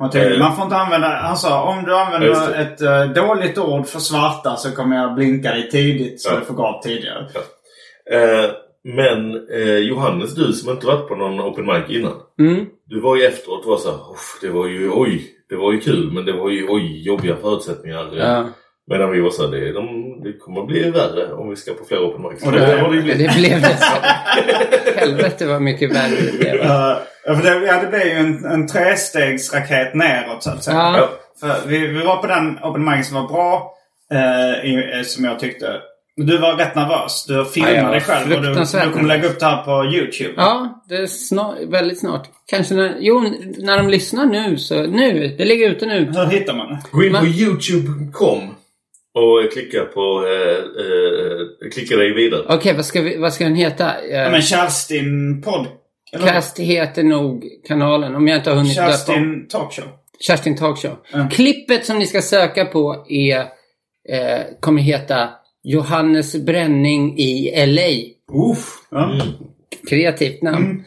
[0.00, 0.38] Man, tänkte, Eh.
[0.38, 1.08] man får inte använda...
[1.08, 5.14] Han sa om du Ja, använder ett eh, dåligt ord för svarta så kommer jag
[5.14, 6.38] blinka dig tidigt så Ja.
[6.38, 7.26] du får gå tidigare.
[8.12, 8.50] Eh,
[8.84, 12.12] men eh, Johannes, du som inte varit på någon open mic innan.
[12.40, 12.66] Mm.
[12.86, 15.80] Du var ju efteråt var så här, "Uff, det var ju oj, det var ju
[15.80, 18.10] kul men det var ju oj, jobbiga förutsättningar.
[18.16, 18.48] Ja.
[18.92, 19.86] Medan vi var så det, de,
[20.24, 22.42] det kommer bli värre om vi ska på fler open mics.
[22.46, 23.96] Och det- det det Det blev det så.
[25.00, 26.54] Helvete vad mycket värre det blev.
[26.54, 26.96] Uh,
[27.36, 30.76] för det, ja, det blev ju en, en trestegsraket neråt så att säga.
[30.76, 30.96] Ja.
[30.98, 31.08] Ja.
[31.40, 33.74] För vi, vi var på den open mic som var bra.
[34.14, 35.66] eh, i, eh, som jag tyckte.
[36.16, 37.24] Du var rätt nervös.
[37.28, 38.48] Du Ja, filmade var dig själv och du,
[38.84, 40.32] du kommer lägga upp det här på YouTube.
[40.36, 42.28] Ja, det är snart, väldigt snart.
[42.46, 43.24] Kanske när, jo,
[43.58, 46.12] när de lyssnar nu så, nu, det ligger ute nu.
[46.16, 46.78] Hur hittar man det?
[46.90, 48.40] Gå in på youtube.com
[49.14, 52.44] och klicka på, eh, eh, klicka dig vidare.
[52.48, 53.92] Okej, vad, ska vi, vad ska den heta?
[54.10, 55.66] Ja, Eh, men Kerstin podd...
[56.24, 58.90] Cast heter nog kanalen, om jag inte har hunnit döpa.
[58.90, 59.84] Kerstin Talkshow.
[60.20, 60.96] Kerstin Talkshow.
[61.14, 61.28] Mm.
[61.30, 63.38] Klippet som ni ska söka på är,
[64.08, 65.30] eh, kommer heta
[65.64, 67.88] Johannes Bränning i LA.
[68.52, 68.66] Uff.
[68.90, 69.20] Ja.
[69.88, 70.64] Kreativt namn.
[70.64, 70.82] Mm.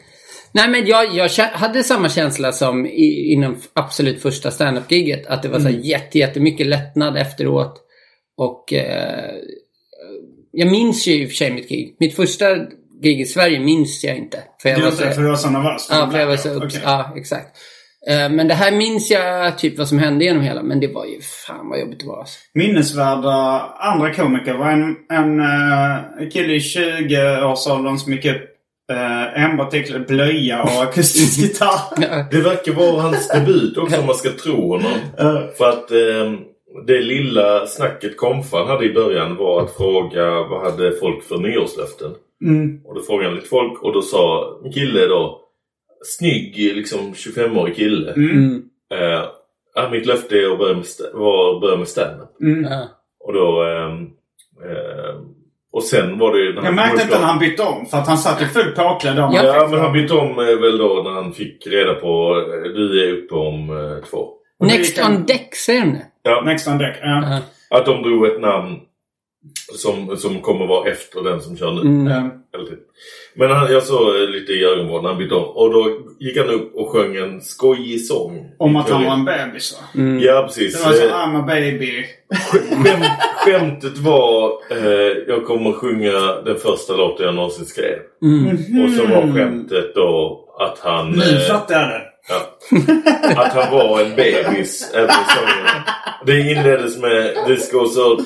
[0.52, 5.26] Nej men jag, jag hade samma känsla som i, inom absolut första standup-giget.
[5.26, 5.80] Att det var så Mm.
[5.80, 7.82] jätte, jättemycket lättnad efteråt.
[8.36, 9.34] Och eh,
[10.52, 11.96] jag minns ju i och för sig mitt gig.
[12.00, 12.46] Mitt första
[13.02, 14.38] gig i Sverige minns jag inte.
[14.62, 15.88] För jag Du var så, för du var så nervös?
[15.90, 16.66] ja, för jag var så Okej.
[16.66, 17.56] upps, Ja, exakt.
[18.10, 20.62] Eh, men det här minns jag typ vad som hände genom hela.
[20.62, 22.18] Men det var ju fan vad jobbigt det var.
[22.18, 22.38] Alltså.
[22.54, 28.42] Minnesvärda andra komiker var en, en uh, kille i 20-årsåldern som gick upp
[28.92, 32.28] uh, enbart till blöja och akustisk gitarr.
[32.30, 34.92] Det verkar vara hans debut också om man ska tro honom.
[35.18, 36.32] Eh, För att eh,
[36.86, 42.10] det lilla snacket Komfan hade i början var att fråga vad hade folk för nyårslöften.
[42.42, 42.80] mm.
[42.84, 45.40] Och då frågade han lite folk och då sa en kille då
[46.04, 48.12] Snygg liksom 25-årig kille.
[48.12, 48.62] Mm.
[48.94, 49.24] Eh,
[49.74, 52.40] ja, mitt löfte är att börja med, var att börja med stand-up.
[52.40, 52.64] Mm.
[53.20, 53.62] Och då...
[53.62, 54.10] ehm,
[54.70, 55.36] ehm,
[55.76, 56.54] och sen var det ju...
[56.54, 57.86] Jag märkte inte när han bytte om.
[57.86, 59.18] För att han satt ju fullt påklädd.
[59.18, 59.32] om.
[59.34, 59.44] Ja.
[59.44, 63.08] Ja, men han bytte om eh, väl då när han fick reda på eh, du
[63.08, 64.28] är uppe om eh, två.
[64.60, 66.02] Next on deck, säger?
[66.26, 66.96] Ja, Next on deck.
[67.02, 67.42] Ja.
[67.70, 67.78] Ja.
[67.78, 68.76] att de drog ett namn
[69.72, 71.80] som, som kommer vara efter den som kör nu.
[71.80, 72.30] Mm.
[73.34, 75.44] Men han, jag såg lite i ögonvrån när han bytte om.
[75.44, 78.46] Och då gick han upp och sjöng en skojig sång.
[78.58, 80.00] om att han var en bebis va?
[80.02, 80.20] Mm.
[80.22, 80.82] Ja, precis.
[80.82, 82.04] Det var så Eh, I'm a baby.
[82.50, 83.06] Skämt,
[83.36, 87.98] skämtet var eh, jag kommer sjunga den första låten jag någonsin skrev.
[88.22, 88.84] Mm.
[88.84, 91.10] Och så var skämtet då att han...
[91.10, 92.02] Nu eh, fattar jag det.
[92.28, 92.58] Ja.
[93.42, 94.92] Att han var en bebis.
[96.26, 98.20] Det inleddes med This goes out,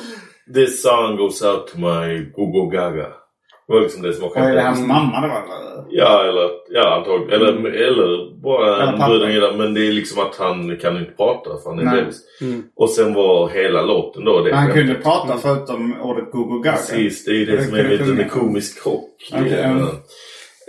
[0.54, 3.06] This song goes out to my Gogo Gaga.
[3.68, 4.88] Det var liksom det som var Och är det hans skämtet.
[4.96, 5.36] mamma det var?
[5.36, 5.84] eller?
[5.90, 7.32] Ja, eller ja, antagligen.
[7.40, 9.52] Eller, eller bara Eller en bruden gillar.
[9.52, 12.00] Men det är liksom att han kan inte prata för han är Nej.
[12.00, 12.16] bebis.
[12.40, 12.62] Mm.
[12.76, 14.86] Och sen var hela låten då det Men han skämtet.
[14.86, 16.76] kunde prata förutom ordet Gogo Gaga.
[16.76, 19.10] Precis, det är det Det som är lite en komisk krock.
[19.32, 19.64] Okej,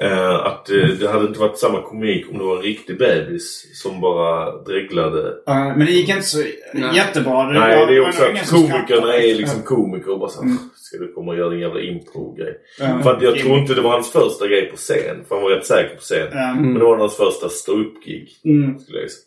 [0.02, 3.66] Eh, att eh, det hade inte varit samma komik om det var en riktig bebis
[3.84, 5.28] som bara dreglade.
[5.48, 6.38] Eh, men det gick inte så
[6.74, 6.96] Nej.
[6.96, 7.44] jättebra.
[7.50, 10.58] Nej, var- det är också att komikerna är liksom komiker och bara så Mm.
[10.76, 12.54] Ska du komma och göra din jävla impro-grej?
[12.80, 13.00] Ja.
[13.04, 15.26] För att jag tror inte det var hans första grej på scen.
[15.28, 16.28] För han var rätt säker på scen.
[16.32, 16.54] Ja.
[16.54, 18.28] Men det var hans första stå-upp-gig.
[18.46, 18.80] Mm.
[18.80, 19.24] Skulle jag säga.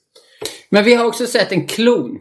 [0.71, 2.19] Men vi har också sett en klon.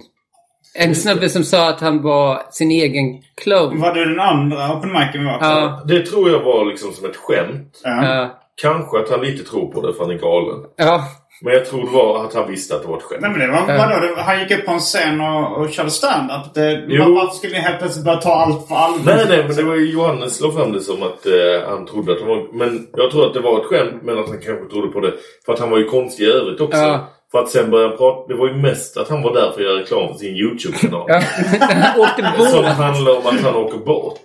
[0.76, 3.06] En snubbe som sa att han var sin egen
[3.44, 3.80] klon.
[3.82, 5.46] Var det den andra open micen vi var på?
[5.46, 5.84] Ja.
[5.88, 7.82] Det tror jag var liksom som ett skämt.
[7.84, 8.40] Ja.
[8.62, 10.60] Kanske att han lite tror på det för han är galen.
[10.78, 11.04] Ja.
[11.42, 13.22] Men jag tror det var att han visste att det var ett skämt.
[13.22, 14.16] Nej men det var, vadå?
[14.16, 16.58] Det, han gick upp på en scen och, och körde stand-up.
[16.58, 19.16] Varför skulle ni helt plötsligt börja ta allt för allvar?
[19.16, 22.12] Nej, nej, men det var ju Johannes slog fram det som att eh, han trodde
[22.12, 22.48] att det var...
[22.54, 25.14] Men jag tror att det var ett skämt, men att han kanske trodde på det.
[25.46, 26.78] För att han var ju konstig i övrigt också.
[26.80, 27.10] Ja.
[27.32, 28.28] För att sen börja prata...
[28.28, 31.06] Det var ju mest att han var där för att göra reklam för sin YouTube-kanal.
[31.08, 31.22] ja.
[31.60, 32.72] han åkte Som båt.
[32.72, 34.20] handlar om att han åker båt.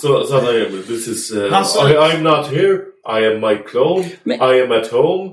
[0.00, 1.32] Så, så han är This is...
[1.32, 2.78] Uh, Han sa- I, I'm not here.
[3.20, 4.04] I am my clone.
[4.24, 5.30] Men- I am at home.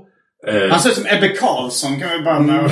[0.48, 2.72] Eh, Han ser ut som Ebbe Karlsson kan vi börja med.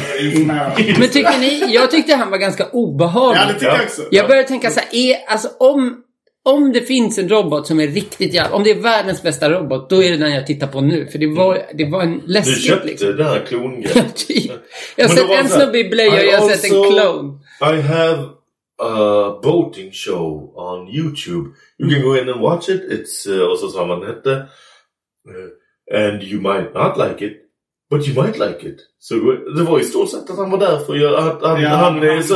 [1.00, 3.42] Men tycker ni, jag tyckte han var ganska obehaglig.
[3.42, 4.02] Ja, det tycker jag också.
[4.12, 5.98] Jag började tänka så här, är, alltså om,
[6.46, 9.90] om det finns en robot som är riktigt jävla, om det är världens bästa robot,
[9.90, 11.08] då är det den jag tittar på nu.
[11.12, 13.18] För det var, det var en du läskigt köpte liksom.
[13.18, 14.06] den här klongrejen.
[14.16, 14.52] Typ.
[14.96, 17.34] Jag har sett en snubbe i blöja och jag har sett en clone.
[17.62, 18.24] I have
[18.84, 21.46] a boating show on YouTube.
[21.80, 22.82] You can go in and watch it.
[22.92, 24.30] It's, uh, och så sa man det hette.
[25.30, 27.34] Uh, and you might not like it.
[27.90, 28.78] But you might like it.
[29.00, 29.16] Så
[29.56, 31.18] det var i stort sett att han var där för att göra...
[31.18, 32.36] Att, han, Ja, han, han- så,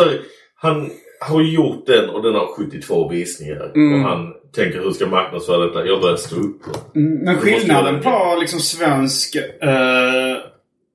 [0.56, 0.90] han
[1.22, 3.72] har gjort den och den har 72 visningar.
[3.76, 3.94] Mm.
[4.04, 5.86] Och han tänker hur ska jag marknadsföra detta?
[5.86, 6.62] Jag börjar stå upp.
[6.96, 10.38] Mm, Men skillnaden på liksom svensk uh,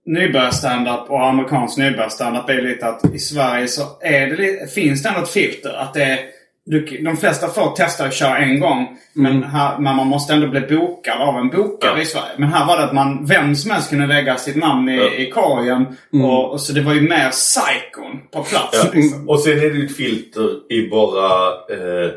[0.07, 5.21] nybörjarstandup och amerikansk nybörjarstandup är lite att i Sverige så är det, finns det ändå
[5.21, 5.73] ett filter.
[5.79, 6.19] Att det är,
[6.67, 8.99] du, de flesta får testa att köra en gång.
[9.15, 12.03] Men, här, men man måste ändå bli bokad av en bokare Ja.
[12.03, 12.33] i Sverige.
[12.37, 15.11] Men här var det att man, vem som helst kunde lägga sitt namn i, Ja.
[15.15, 15.97] i korgen.
[16.25, 18.81] Och, och så det var ju mer psykon på plats.
[18.85, 18.91] Ja.
[18.95, 19.29] Liksom.
[19.29, 22.11] Och sen är det ju ett filter i bara eh,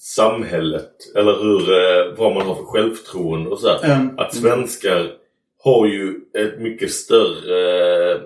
[0.00, 0.90] samhället.
[1.16, 3.84] Eller hur, eh, vad man har för självförtroende och sådär.
[3.84, 4.18] Mm.
[4.18, 5.06] Att svenskar
[5.66, 8.20] har ju ett mycket större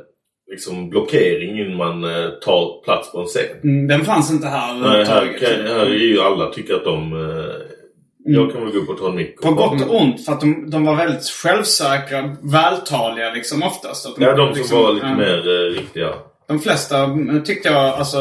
[0.51, 3.61] liksom blockering innan man eh, tar plats på en scen.
[3.65, 7.13] Mm, Den fanns inte här Nej, här, kan, här är ju alla tycker att de...
[7.13, 7.55] Eh,
[8.25, 9.41] Jag kan väl gå upp och ta en mick.
[9.41, 14.07] På gott och ont för att de, de var väldigt självsäkra, vältaliga liksom oftast.
[14.07, 15.17] Att de, Ja, de som liksom, var lite ja.
[15.17, 16.15] mer eh, riktiga.
[16.49, 18.19] De flesta mm, tyckte jag alltså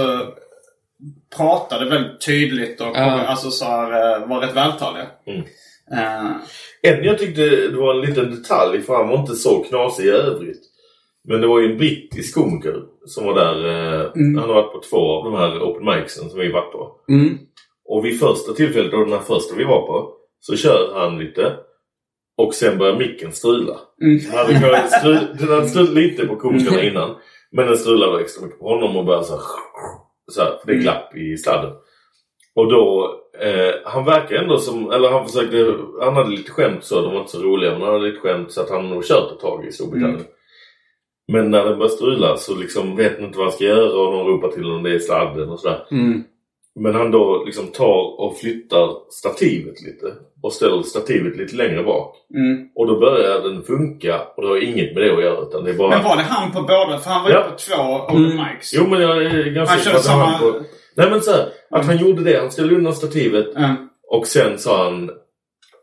[1.37, 3.01] pratade väldigt tydligt och Ja.
[3.21, 5.05] alltså, så här, var rätt vältaliga.
[5.27, 5.41] Mm.
[5.93, 6.31] Eh,
[6.81, 10.09] En jag tyckte det var en liten detalj för han var inte så knasig i
[10.09, 10.61] övrigt.
[11.27, 13.65] Men det var ju en brittisk komiker som var där.
[13.65, 14.37] Eh, Mm.
[14.37, 16.91] Han har varit på två av de här open micsen som vi varit på.
[17.09, 17.37] Mm.
[17.85, 21.53] Och vid första tillfället, då den här första vi var på, så kör han lite.
[22.37, 23.77] Och sen börjar micken strula.
[24.01, 24.19] Mm.
[24.47, 27.15] Den hade stru- den hade strulat lite på komikerna innan.
[27.51, 29.41] Men den strulade extra mycket på honom och började så här,
[30.31, 31.71] så här, det glapp i sladden.
[32.59, 37.01] Och då, eh, han verkar ändå som, eller han försökte, han hade lite skämt så,
[37.01, 39.31] de var inte så roliga, men han hade lite skämt så att han nog kört
[39.31, 40.25] ett tag i Storbritannien.
[41.31, 44.13] Men när den börjar strula så liksom vet han inte vad han ska göra och
[44.13, 45.85] någon ropar till honom det är sladden och sådär.
[45.91, 46.23] Mm.
[46.79, 52.15] Men han då liksom tar och flyttar stativet lite och ställer stativet lite längre bak.
[52.35, 52.67] mm.
[52.75, 55.71] Och då börjar den funka och det har inget med det att göra utan det
[55.71, 55.89] är bara...
[55.89, 56.97] Men var det han på båda?
[56.99, 57.43] För han var ju Ja.
[57.43, 57.81] på två
[58.13, 58.73] open mics.
[58.75, 60.59] Jo men jag är ganska säker på att han på...
[60.99, 62.39] Nej men så här, att han gjorde det.
[62.39, 63.75] Han ställde undan stativet Mm.
[64.07, 65.09] och sen sa han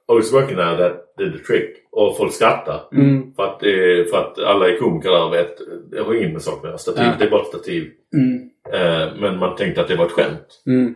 [0.09, 1.77] Oh it's working now that did the trick.
[1.93, 2.81] Och folk skrattar.
[2.93, 3.35] Mm.
[3.35, 5.57] För, att, eh, för att alla är komiker där och vet
[5.91, 6.79] det har inget med saken att göra.
[6.79, 7.17] Stativet Ja.
[7.19, 7.91] det är bara ett stativ.
[8.14, 8.51] Mm.
[8.73, 10.62] Eh, men man tänkte att det var ett skämt.
[10.67, 10.95] Mm.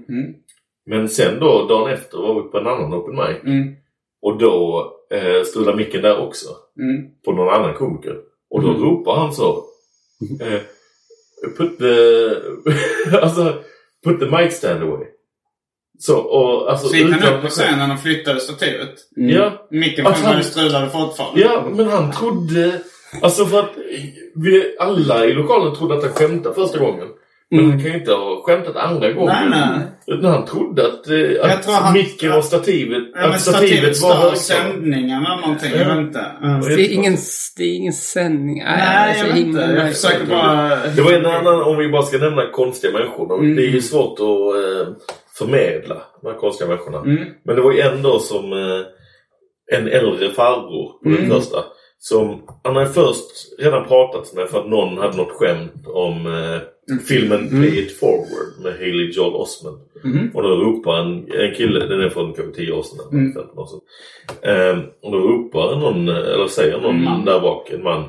[0.86, 3.42] Men sen då dagen efter var vi på en annan open mic.
[3.44, 3.74] Mm.
[4.22, 6.48] Och då eh, strulade micken där också.
[6.80, 7.06] Mm.
[7.24, 8.16] På någon annan komiker.
[8.50, 8.82] Och då Mm.
[8.82, 9.64] ropar han så.
[10.40, 10.60] Eh,
[11.58, 11.86] put the...
[13.16, 13.54] alltså,
[14.04, 15.06] put the mic stand away.
[15.98, 16.88] Så, och alltså...
[16.88, 18.94] Så gick han upp på scenen och flyttade stativet.
[19.16, 19.30] Mm.
[19.30, 20.44] Ja, Micken Att han- han...
[20.44, 21.40] strulade fortfarande.
[21.40, 22.80] ja, men han trodde...
[23.22, 23.70] Alltså för att
[24.34, 27.08] vi alla i lokalen trodde att han skämtade första gången.
[27.50, 27.70] Men Mm.
[27.70, 29.34] han kan ju inte ha skämtat andra gången.
[29.50, 29.78] Nej, nej.
[30.06, 33.02] Utan han trodde att, eh, att tror han- micken och stativet...
[33.14, 34.36] Ja, att stativet var stör högtalare.
[34.36, 35.70] sändningen eller någonting.
[35.78, 36.24] Jag vet inte.
[36.42, 36.48] Ja.
[36.66, 37.16] Det är ingen,
[37.56, 38.58] det är ingen sändning.
[38.64, 39.60] Nej, Nej, jag så vet inte.
[39.60, 40.68] Jag försöker bara...
[40.96, 43.38] Det var en annan, om vi bara ska nämna konstiga människor.
[43.38, 43.56] Mm.
[43.56, 44.92] Det är ju svårt att eh,
[45.38, 46.98] förmedla de här konstiga människorna.
[46.98, 47.24] Mm.
[47.44, 51.30] Men det var ju ändå som eh, en äldre farbror på den Mm.
[51.30, 51.58] första.
[51.98, 56.26] Som, han hade först redan pratat med för att någon hade något skämt om
[57.08, 59.78] filmen Pay It Forward med Haley Joel Osment.
[60.04, 60.30] Mhm.
[60.34, 63.32] Och då ropar en, en kille, den är från kanske 10 år sedan, Mm.
[63.32, 63.80] 15 år sedan.
[64.42, 67.24] Eh, och då ropar någon, eller säger någon En man.
[67.24, 68.04] där bak, en man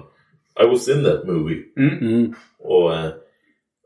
[0.63, 1.59] I was in that movie.
[1.77, 2.33] Mm.
[2.59, 3.09] Och eh,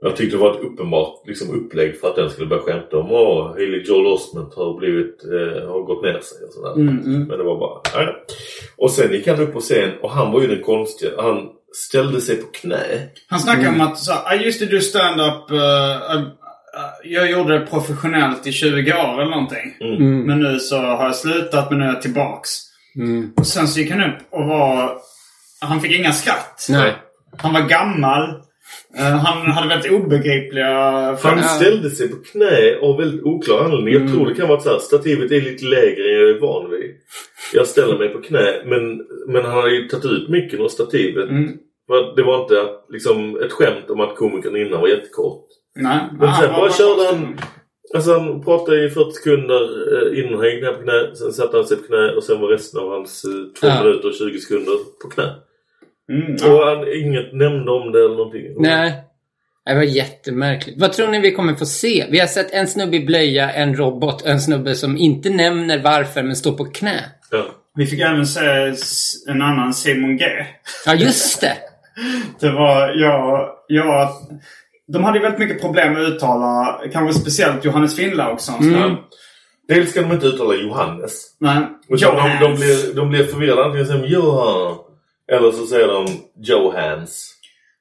[0.01, 3.05] jag tyckte det var ett uppenbart liksom, upplägg för att den skulle börja skämta om
[3.05, 6.73] att Haley Joel Osment har blivit, eh, har gått ner sig och sådär.
[6.81, 7.27] Mm, mm.
[7.27, 8.15] Men det var bara, nej.
[8.77, 11.11] Och sen gick han upp på scen och han var ju den konstiga.
[11.17, 13.07] Han ställde sig på knä.
[13.29, 15.51] Han snackar om att så, I used to do stand-up.
[15.51, 16.27] Uh, uh, uh,
[17.03, 19.77] jag gjorde det professionellt i 20 år eller någonting.
[19.81, 20.21] Mm.
[20.21, 22.49] Men nu så har jag slutat men nu är jag tillbaks.
[22.95, 23.33] Mm.
[23.37, 24.97] Och sen så gick han upp och var...
[25.61, 26.67] Han fick inga skratt.
[26.69, 26.95] Nej.
[27.37, 28.41] Han var gammal.
[28.97, 30.71] Han hade väldigt obegripliga
[31.21, 33.93] Han ställde sig på knä av väldigt oklar anledning.
[33.93, 36.71] Jag tror det kan vara så här, stativet är lite lägre än jag är van
[36.71, 36.91] vid.
[37.53, 41.29] Jag ställer mig på knä men, men han har ju tagit ut micken och stativet.
[41.29, 41.57] Mm.
[41.87, 45.45] För att det var inte att, liksom, ett skämt om att komikern innan var jättekort.
[45.75, 45.99] Nej.
[46.19, 47.39] Men sen vad- bara körde han...
[47.95, 51.15] Alltså han pratade i 40 sekunder eh, innan han gick ner på knä.
[51.15, 53.31] Sen satte han sig på knä och sen var resten av hans eh,
[53.61, 53.83] 2 Ja.
[53.83, 55.23] minuter och 20 sekunder på knä.
[56.11, 58.41] Mm, Och han, inget nämnde om det eller någonting.
[58.57, 58.93] Nej.
[59.65, 60.81] Det var jättemärkligt.
[60.81, 62.05] Vad tror ni vi kommer få se?
[62.11, 66.23] Vi har sett en snubbe i blöja, en robot, en snubbe som inte nämner varför
[66.23, 66.99] men står på knä.
[67.31, 67.45] Ja.
[67.75, 68.73] Vi fick även se
[69.29, 70.25] en annan Simon G.
[70.85, 71.57] Ja, just det!
[72.39, 73.49] Det var jag...
[73.67, 74.09] jag
[74.87, 78.95] de hade ju väldigt mycket problem med att uttala, kanske speciellt Johannes Finnlaugssons Mm.
[79.67, 81.35] Dels ska de inte uttala Johannes.
[81.39, 83.65] Men Utan de, de, blir, de blir förvirrade.
[83.65, 84.75] Antingen säger de Johan.
[85.31, 86.05] Eller så säger de
[86.37, 87.31] Johans.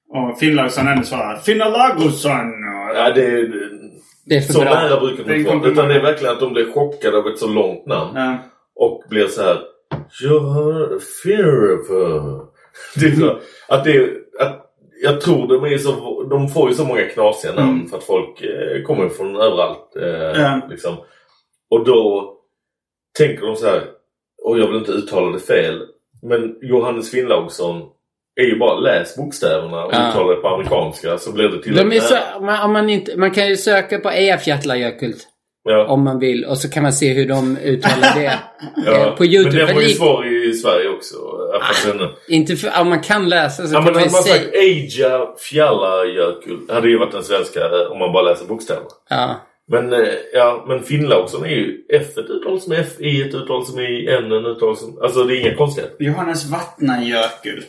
[0.08, 2.52] Och Finnlaugsson ändå svarar Finnlaugusson.
[2.94, 3.70] Ja, det, är-
[4.26, 4.70] Det är för så bra.
[4.74, 5.68] nära brukar Det är de inte vara.
[5.70, 8.10] Utan det är verkligen att de blir chockade av ett så långt namn.
[8.14, 8.38] Ja.
[8.76, 9.58] Och blir så här.
[10.22, 12.53] Jag har fever.
[13.00, 14.10] Det är så, att det
[14.40, 14.60] att
[15.02, 17.88] jag tror de är så, de får ju så många knasiga namn Mm.
[17.88, 19.96] för att folk eh, kommer från överallt.
[19.96, 20.60] Eh, Ja.
[20.70, 20.96] liksom.
[21.70, 22.30] Och då
[23.18, 23.82] tänker de så här.
[24.42, 25.82] Och jag vill inte uttala det fel.
[26.22, 27.82] Men Johannes Finnlaugsson
[28.40, 30.08] är ju bara läs bokstäverna och Ja.
[30.10, 33.30] uttala det på amerikanska så blir det till De är så, man, man, inte, man
[33.30, 35.14] kan ju söka på Eyjafjallajökull
[35.64, 35.86] ja.
[35.86, 38.38] om man vill och så kan man se hur de uttalar det
[38.86, 38.92] Ja.
[39.06, 39.56] eh, på YouTube.
[39.56, 41.16] Men den var ju svår i Sverige också.
[41.68, 44.34] Fast den, Inte för, om man kan läsa så Ja, kan man ju man säga...
[44.36, 48.86] sagt Eija Fjallajökull hade ju varit den svenska eh, om man bara läser bokstäverna.
[49.10, 49.40] Ja.
[49.68, 49.98] Men, eh,
[50.34, 54.08] ja, men Finnlaugsson är ju F ett uttal som F, I ett uttal som I,
[54.10, 54.98] N ett uttal som...
[55.02, 56.04] Alltså det är inga konstigheter.
[56.04, 57.64] Johannes Vattnajökull.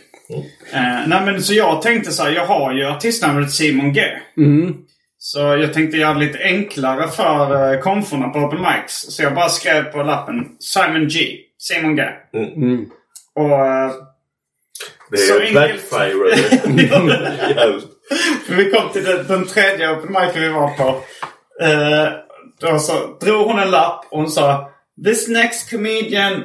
[0.74, 4.02] Eh, nej men så jag tänkte så här, jag har ju artistnamnet Simon G.
[4.38, 4.74] Mm.
[5.28, 8.94] Så jag tänkte göra det lite enklare för uh, konforna på Open Mics.
[9.10, 11.20] Så jag bara skrev på lappen Simon G.
[11.58, 12.04] Simon G.
[12.34, 12.86] Mm.
[13.36, 13.66] Och...
[13.66, 13.92] eh,
[15.12, 15.92] Det Så är enkelt.
[15.92, 16.36] backfire.
[18.58, 20.88] Vi kom till den, den tredje Open Mic vi var på.
[21.64, 22.08] Eh,
[22.62, 24.72] då så drog hon en lapp och hon sa
[25.06, 26.44] This next comedian...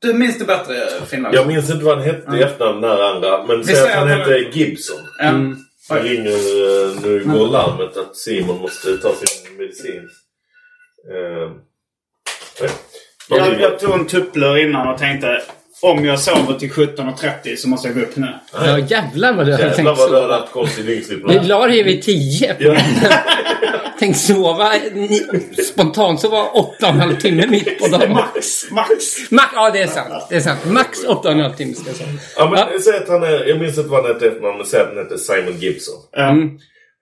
[0.00, 0.74] Du minns det bättre
[1.06, 1.34] Finland?
[1.34, 3.44] Jag minns inte vad han hette i efternamn den andra.
[3.46, 4.96] Men säg att han- hette Gibson.
[5.20, 5.56] Mm.
[5.88, 10.08] Det ringer, eh, nu går larmet att Simon måste ta sin medicin.
[11.12, 11.52] Eh.
[13.28, 15.42] Vad Jag, jag tog en tupplur innan och tänkte
[15.80, 18.34] om jag sover till 17.30 så måste jag gå upp nu.
[18.52, 21.28] Ja jävlar vad du hade Jävlar tänkt vad du hade haft konstig dygnsrytm.
[21.28, 22.56] Vi la det vid tio.
[22.58, 22.76] Ja.
[23.98, 24.72] Tänkt sova
[25.72, 28.12] spontant sova åtta och en halv timme mitt på dagen.
[28.12, 28.70] Max!
[28.70, 29.30] Max!
[29.30, 30.26] Max, ja det är sant.
[30.30, 30.64] Det är sant.
[30.64, 32.08] Max åtta och en halv timme ska jag säga.
[32.36, 32.68] Ja, men Ja.
[32.84, 34.96] säg att han är, jag minns inte vad han hette efternamn, men säg att han
[34.98, 35.94] hette Simon Gibson.
[36.16, 36.44] Mm.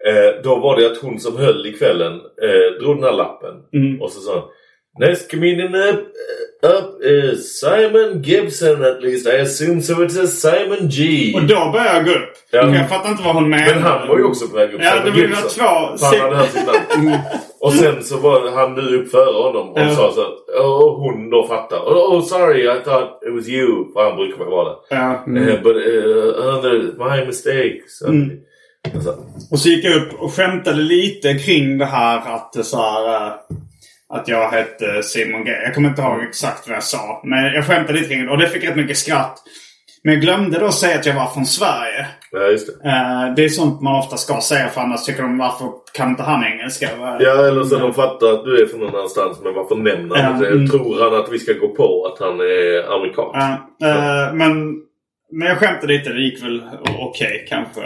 [0.09, 3.55] Eh, då var det att hon som höll i kvällen eh, drog den här lappen.
[3.75, 4.03] Mm.
[4.03, 4.43] Och så sa hon
[4.99, 6.01] Next comedian up,
[6.63, 9.27] up is Simon Gibson at least.
[9.27, 11.33] I assume so it says Simon G.
[11.35, 12.33] Och då började jag gå upp.
[12.51, 12.63] Ja.
[12.63, 13.75] För jag fattar inte vad hon menade.
[13.75, 14.81] Men han var ju också på väg upp.
[14.83, 15.49] Ja, Simon det Gibson.
[15.51, 16.07] två.
[16.07, 17.19] Han hade hört sitt namn.
[17.61, 19.95] Och sen så var han nu upp före honom och Ja.
[19.95, 21.77] sa så Och hon då fattar.
[21.77, 23.93] Oh, oh sorry I thought it was you.
[23.93, 24.77] För han brukar vara det.
[24.91, 25.13] Ja.
[25.13, 27.81] Eh, but uh, other, my mistake.
[27.89, 28.31] Så, Mm.
[29.51, 33.27] Och så gick jag upp och skämtade lite kring det här att det så här,
[33.27, 33.33] eh,
[34.09, 35.51] Att jag hette Simon G.
[35.51, 37.21] Jag kommer inte ihåg exakt vad jag sa.
[37.25, 39.43] Men jag skämtade lite kring det och det fick rätt mycket skratt.
[40.07, 42.07] Men jag glömde då säga att jag var från Sverige.
[42.31, 42.89] ja, just det.
[42.89, 46.23] Eh, det är sånt man ofta ska säga för annars tycker de varför kan inte
[46.23, 46.89] han engelska?
[47.21, 50.35] Ja, eller så de fattar att du är från någon annanstans men varför nämner han
[50.35, 50.69] inte mm.
[50.69, 53.31] Tror han att vi ska gå på att han är amerikan?
[53.79, 54.75] Ja, eh, men,
[55.39, 56.11] men jag skämtade lite.
[56.13, 56.63] Det gick väl
[56.99, 57.83] okej kanske.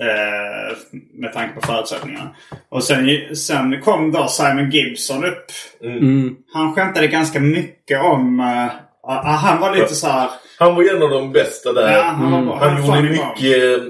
[0.00, 0.76] eh,
[1.12, 2.34] med tanke på förutsättningarna.
[2.68, 5.44] Och sen, sen kom då Simon Gibson upp.
[5.82, 6.36] Mm.
[6.52, 8.40] Han skämtade ganska mycket om...
[8.40, 8.66] eh,
[9.02, 10.30] ah, han var lite så här...
[10.58, 11.92] Han var ju en av de bästa där.
[11.92, 12.58] Ja, han var bra.
[12.58, 13.82] Han Han gjorde mycket...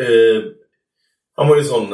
[0.00, 0.42] Eh,
[1.36, 1.88] han var ju sån...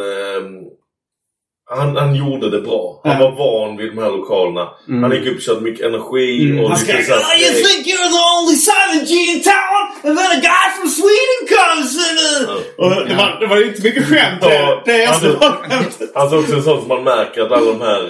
[1.71, 3.01] Eh, han, han gjorde det bra.
[3.05, 3.19] Han Ja.
[3.31, 4.69] var van vid de här lokalerna.
[5.03, 6.45] Han gick upp och körde mycket energi.
[6.51, 6.61] Mm.
[6.65, 9.83] Och Han skrek "Oh, you think you're the only Simon G in town?
[10.07, 12.17] And then a guy from Sweden comes in!
[12.25, 14.39] uh." Och det, var, det var inte mycket skämt.
[14.41, 16.11] Ja, det är han- som var skämtet.
[16.17, 18.03] Alltså också en sån som man märker att alla de här,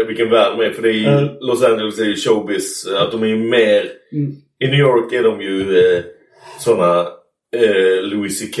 [0.00, 0.70] eh, vilken värld de är.
[0.70, 1.28] För det är ju, Mm.
[1.40, 2.86] Los Angeles är ju showbiz.
[2.86, 3.84] eh, Att de är ju mer...
[4.60, 6.02] I New York är de ju eh,
[6.58, 7.00] såna
[7.56, 8.58] eh, Louis CK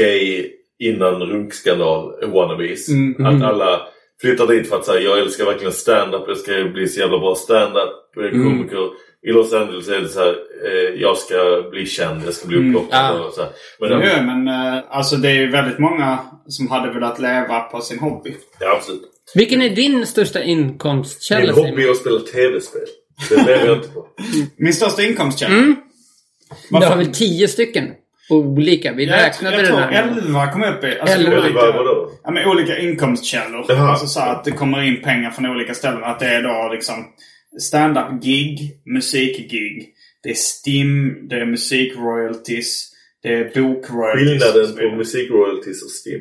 [0.80, 2.88] innan runkskandal wannabes.
[2.88, 3.26] Mm.
[3.26, 3.80] Att alla
[4.20, 6.24] flyttar dit för att säga jag älskar verkligen stand-up.
[6.28, 8.90] Jag ska bli så jävla bra stand-up eh, komiker.
[9.22, 12.68] I Los Angeles är det så här, eh, jag ska bli känd, jag ska bli
[12.68, 13.16] upplockad.
[13.16, 13.24] Ja.
[13.24, 13.50] och så här.
[13.80, 17.80] Men, Ja, men eh, alltså det är ju väldigt många som hade velat leva på
[17.80, 18.36] sin hobby.
[18.60, 19.02] ja, absolut.
[19.34, 22.86] Vilken är din största inkomstkälla Min hobby är att spela tv-spel.
[23.28, 24.06] Det lever jag inte på.
[24.56, 25.54] Min största inkomstkälla?
[25.54, 25.76] Mm.
[26.70, 27.84] Du har väl tio stycken?
[28.30, 28.92] Olika.
[28.92, 30.12] Vi Jag, räknade jag det tror där.
[30.26, 31.00] 11 kom jag upp i.
[31.00, 31.32] Alltså, Elva.
[31.32, 32.10] Eller olika, vad, vadå?
[32.24, 33.64] ja, men olika inkomstkällor.
[33.68, 33.90] Jaha.
[33.90, 36.04] Alltså så att det kommer in pengar från olika ställen.
[36.04, 36.94] Att det är då liksom
[37.60, 39.88] stand-up-gig, musik-gig.
[40.22, 42.84] Det är STIM, det är musik-royalties.
[43.22, 44.42] Det är bokroyalties.
[44.44, 46.20] Skillnaden på musikroyalties och STIM.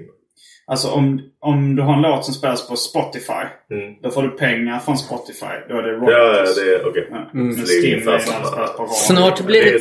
[0.71, 3.43] Alltså om, om du har en låt som spelas på Spotify.
[3.71, 3.93] Mm.
[4.03, 5.45] Då får du pengar från Spotify.
[5.69, 6.55] Då är det Ja, royalties.
[6.55, 7.07] det är okej.
[7.11, 7.29] Ja.
[7.33, 7.47] Mm.
[7.47, 8.93] Men Så det är det spelas på radio.
[8.93, 9.79] Snart blir Det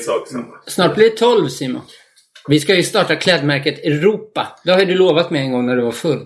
[0.71, 1.83] snart blir det 12 Simon.
[2.49, 4.47] Vi ska ju starta klädmärket Europa.
[4.65, 6.21] Det har ju du lovat mig en gång när du var full.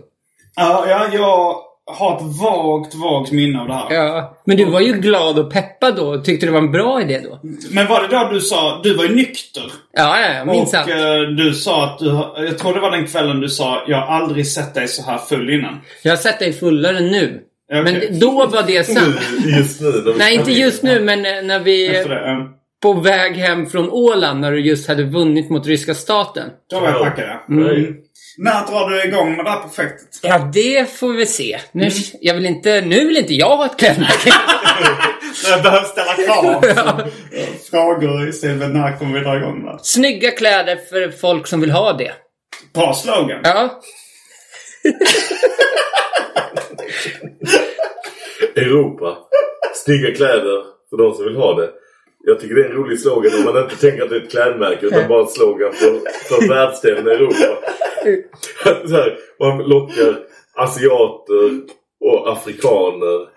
[0.56, 1.56] Ja, ja, jag
[1.96, 3.86] har ett vagt, vagt minne av det här.
[3.94, 6.18] Ja, men du var ju glad och peppad då.
[6.18, 7.40] Tyckte det var en bra idé då?
[7.70, 8.80] Men var det då du sa...
[8.82, 9.62] Du var ju nykter.
[9.92, 10.90] Ja, ja, jag minns och allt.
[10.90, 12.06] eh, du sa att du...
[12.46, 15.18] Jag tror det var den kvällen du sa jag har aldrig sett dig så här
[15.18, 15.80] full innan.
[16.02, 17.40] Jag har sett dig fullare nu.
[17.72, 17.82] Okej.
[17.82, 19.16] Men då var det sant.
[19.58, 19.86] Just nu.
[19.90, 21.86] när vi Nej, inte just nu, men eh, när vi...
[21.96, 22.30] Efter det.
[22.30, 22.38] eh,
[22.82, 26.50] På väg hem från Åland när du just hade vunnit mot ryska staten.
[26.70, 27.44] Då var jag packad ja.
[27.48, 27.94] Nej.
[28.38, 30.08] När drar du igång med det här projektet?
[30.22, 31.60] Ja, det får vi se.
[31.72, 34.30] Nu, jag vill inte, nu vill inte jag ha ett klädmärke.
[35.48, 36.62] Jag behöver ställa krav.
[37.70, 39.78] Frågor i stil med när kommer vi dra igång med det?
[39.82, 42.12] Snygga kläder för folk som vill ha det.
[42.74, 43.40] Bra slogan.
[43.44, 43.80] Ja.
[48.56, 49.18] Europa.
[49.74, 51.70] Snygga kläder för de som vill ha det.
[52.24, 54.30] Jag tycker det är en rolig slogan om man inte tänker att det är ett
[54.30, 57.58] klädmärke utan bara en slogan för, för världsdelen Europa.
[58.88, 60.18] Så här, man lockar
[60.56, 61.60] asiater
[62.00, 63.28] och afrikaner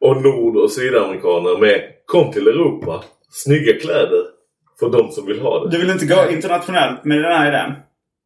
[0.00, 3.04] och nord och sydamerikaner med Kom till Europa.
[3.30, 4.22] Snygga kläder
[4.80, 5.70] för de som vill ha det.
[5.70, 7.72] Du vill inte gå internationellt med den här idén?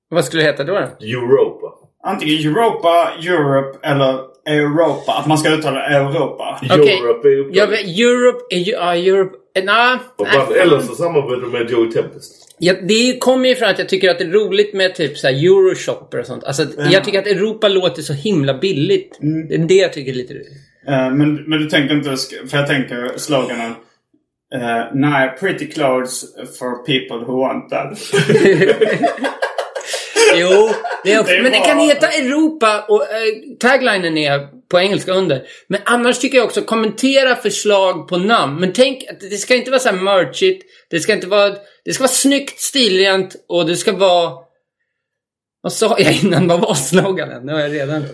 [0.08, 0.76] Vad skulle det heta då?
[1.00, 1.72] Europa.
[2.04, 5.12] Antingen Europa, Europe eller Europa.
[5.12, 6.60] Att man ska uttala Europa.
[6.62, 6.98] Okej.
[6.98, 7.36] Europe är
[7.66, 8.72] men Europe är ju...
[8.72, 9.36] Ja, Europe...
[9.56, 9.98] eh, Nej.
[10.60, 12.54] Eller så samarbetar du med Joey Tempest.
[12.58, 15.26] Ja, det kommer ju från att jag tycker att det är roligt med typ så
[15.26, 16.44] här Euroshopper och sånt.
[16.44, 19.18] Alltså, att jag tycker att Europa låter så himla billigt.
[19.48, 20.52] Det är det jag tycker är lite roligt.
[20.88, 22.16] Eh, men, men du tänker inte...
[22.50, 23.74] För jag tänker sloganen.
[24.54, 26.24] Uh, nej, pretty clothes
[26.58, 27.98] for people who want that.
[30.34, 30.70] Jo,
[31.04, 34.80] det är också, Det är men det kan heta Europa och eh, taglinen är på
[34.80, 35.42] engelska under.
[35.68, 38.60] Men annars tycker jag också kommentera förslag på namn.
[38.60, 40.66] Men tänk att det ska inte vara så här merchigt.
[40.90, 41.54] Det ska inte vara...
[41.84, 44.32] Det ska vara snyggt, stilrent och det ska vara...
[45.60, 46.48] Vad sa jag innan?
[46.48, 47.46] Vad var sloganen?
[47.46, 48.04] Nu har jag redan...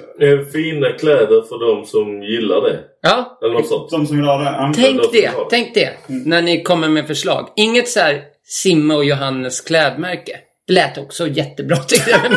[0.53, 2.81] Fina kläder för de som gillar det.
[3.03, 3.91] Ja, Eller något sånt.
[3.91, 4.73] De som vill ha det.
[4.75, 5.31] Tänk det.
[5.51, 5.91] Tänk det.
[6.07, 7.49] När ni kommer med förslag.
[7.57, 10.39] Inget så här Simma och Johannes klädmärke.
[10.67, 12.21] Det lät också jättebra tyckte jag.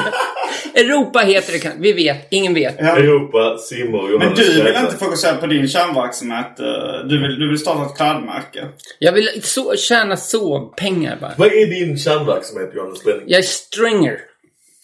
[0.76, 1.59] Europa heter det.
[1.59, 2.28] kan- Vi vet.
[2.32, 2.76] Ingen vet.
[2.80, 2.97] Ja.
[2.97, 6.59] Europa, Simon och Men Johannes du vill inte fokusera på din kärnverksamhet.
[6.59, 8.67] eh, Du vill, du vill starta ett klädmärke.
[8.99, 11.32] Jag vill så, tjäna så pengar bara.
[11.38, 13.23] Vad är din kärnverksamhet Johannes Benning?
[13.28, 14.19] Jag är stringer.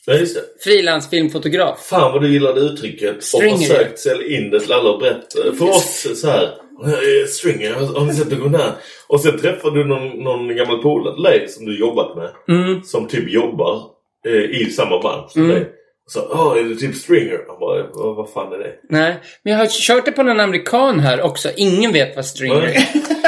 [0.06, 0.42] Ja, just det.
[0.64, 1.80] Frilansfilmfotograf.
[1.86, 3.58] Fan vad du gillade uttrycket och Stringer.
[3.58, 5.56] försökt sälja in det till alla och berätta.
[5.58, 6.44] För oss så här.
[6.44, 8.72] "Eh, Stringer, har ni sett någon här?
[9.08, 12.30] Och sen träffade du någon, någon gammal polare som du jobbat med.
[12.58, 12.84] Mm.
[12.84, 13.82] Som typ jobbar
[14.28, 15.70] eh, i samma bransch som dig.
[16.14, 17.40] Så, ja är det typ Stringer?
[17.48, 18.74] Han bara, vad, vad fan är det?
[18.90, 21.50] Nej, men jag har kört det på någon amerikan här också.
[21.56, 22.84] Ingen vet vad stringer är.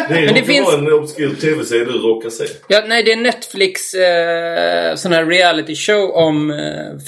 [0.10, 2.44] Det är det finns- en obskyr tv-serie du råkar se.
[2.68, 6.58] Ja, nej, det är Netflix eh, sån här reality show om eh,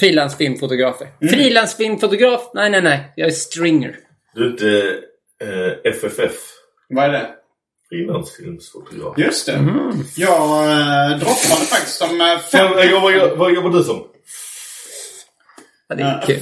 [0.00, 1.08] frilansfilmfotografer.
[1.30, 2.50] Frilansfilmfotograf?
[2.54, 3.12] Nej, nej, nej.
[3.16, 3.96] Jag är stringer.
[4.34, 4.94] Du är inte
[5.42, 6.32] eh, FFF.
[6.88, 7.26] Vad är det?
[7.88, 9.18] Frilansfilmsfotograf.
[9.18, 9.52] Just det.
[9.52, 9.92] Mm.
[10.16, 12.72] Jag eh, droppade faktiskt om eh, fem...
[13.02, 14.04] Vad vad jobbar du som?
[15.88, 16.40] Ja, det är kul.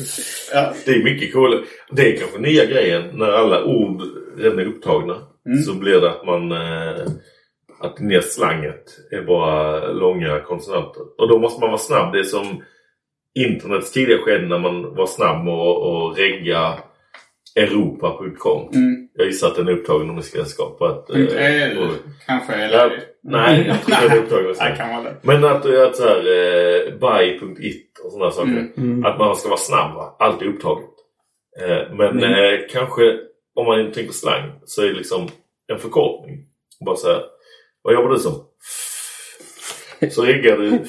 [0.53, 0.73] Ja.
[0.87, 1.65] Det är mycket cool.
[1.91, 4.03] Det är kanske nya grejen när alla ord
[4.37, 5.15] redan är upptagna.
[5.67, 6.53] Så blir det att man...
[6.53, 7.07] Eh,
[7.81, 11.03] att ner slanget är bara långa konsonanter.
[11.19, 12.13] Och då måste man vara snabb.
[12.13, 12.63] Det är som
[13.35, 16.79] internets tidiga skede när man var snabb att att regga
[17.55, 18.69] europa.com.
[19.15, 21.07] Jag gissar att den är upptagen om vi ska skapa ett...
[21.07, 21.97] Punkt eh, ord.
[22.27, 22.91] kanske är Ja,
[23.23, 24.55] nej, jag tror den är upptagen.
[24.61, 25.15] Nej, kan vara.
[25.23, 28.69] Men att, att så här, eh, buy.it och sådana saker.
[29.07, 29.95] Att man ska vara snabb.
[29.95, 30.17] Va?
[30.19, 30.91] Allt är upptaget.
[31.61, 33.19] Eh, men eh, kanske
[33.55, 35.29] om man tänker slang så är det liksom
[35.73, 36.45] en förkortning.
[36.87, 37.23] Bara så här,
[37.83, 38.47] vad jobbar du som?
[40.11, 40.71] Så riggar du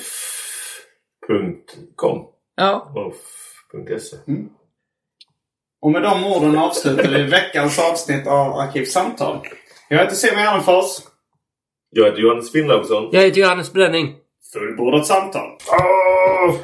[1.95, 2.91] .com Ja.
[2.95, 3.15] och
[4.01, 4.17] .se.
[5.81, 9.47] Och med de orden avslutar vi veckans avsnitt av Arkivsamtal.
[9.89, 10.97] Jag heter Simon Gärdenfors.
[11.89, 13.09] Jag heter Johannes Finnlaugsson.
[13.11, 14.15] Jag heter Johannes Bränning.
[14.53, 15.57] Fullbordat samtal.
[15.71, 16.55] Åh!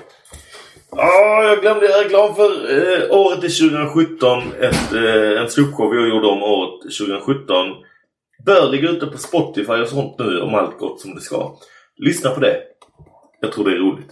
[0.91, 4.39] Åh, jag glömde göra reklam för eh, året är 2017.
[4.61, 7.45] Ett, eh, en ståuppshow jag gjorde om året 2017.
[8.45, 11.55] Bör ligga ute på Spotify och sånt nu om allt gått som det ska.
[11.97, 12.57] Lyssna på det.
[13.39, 14.11] Jag tror det är roligt.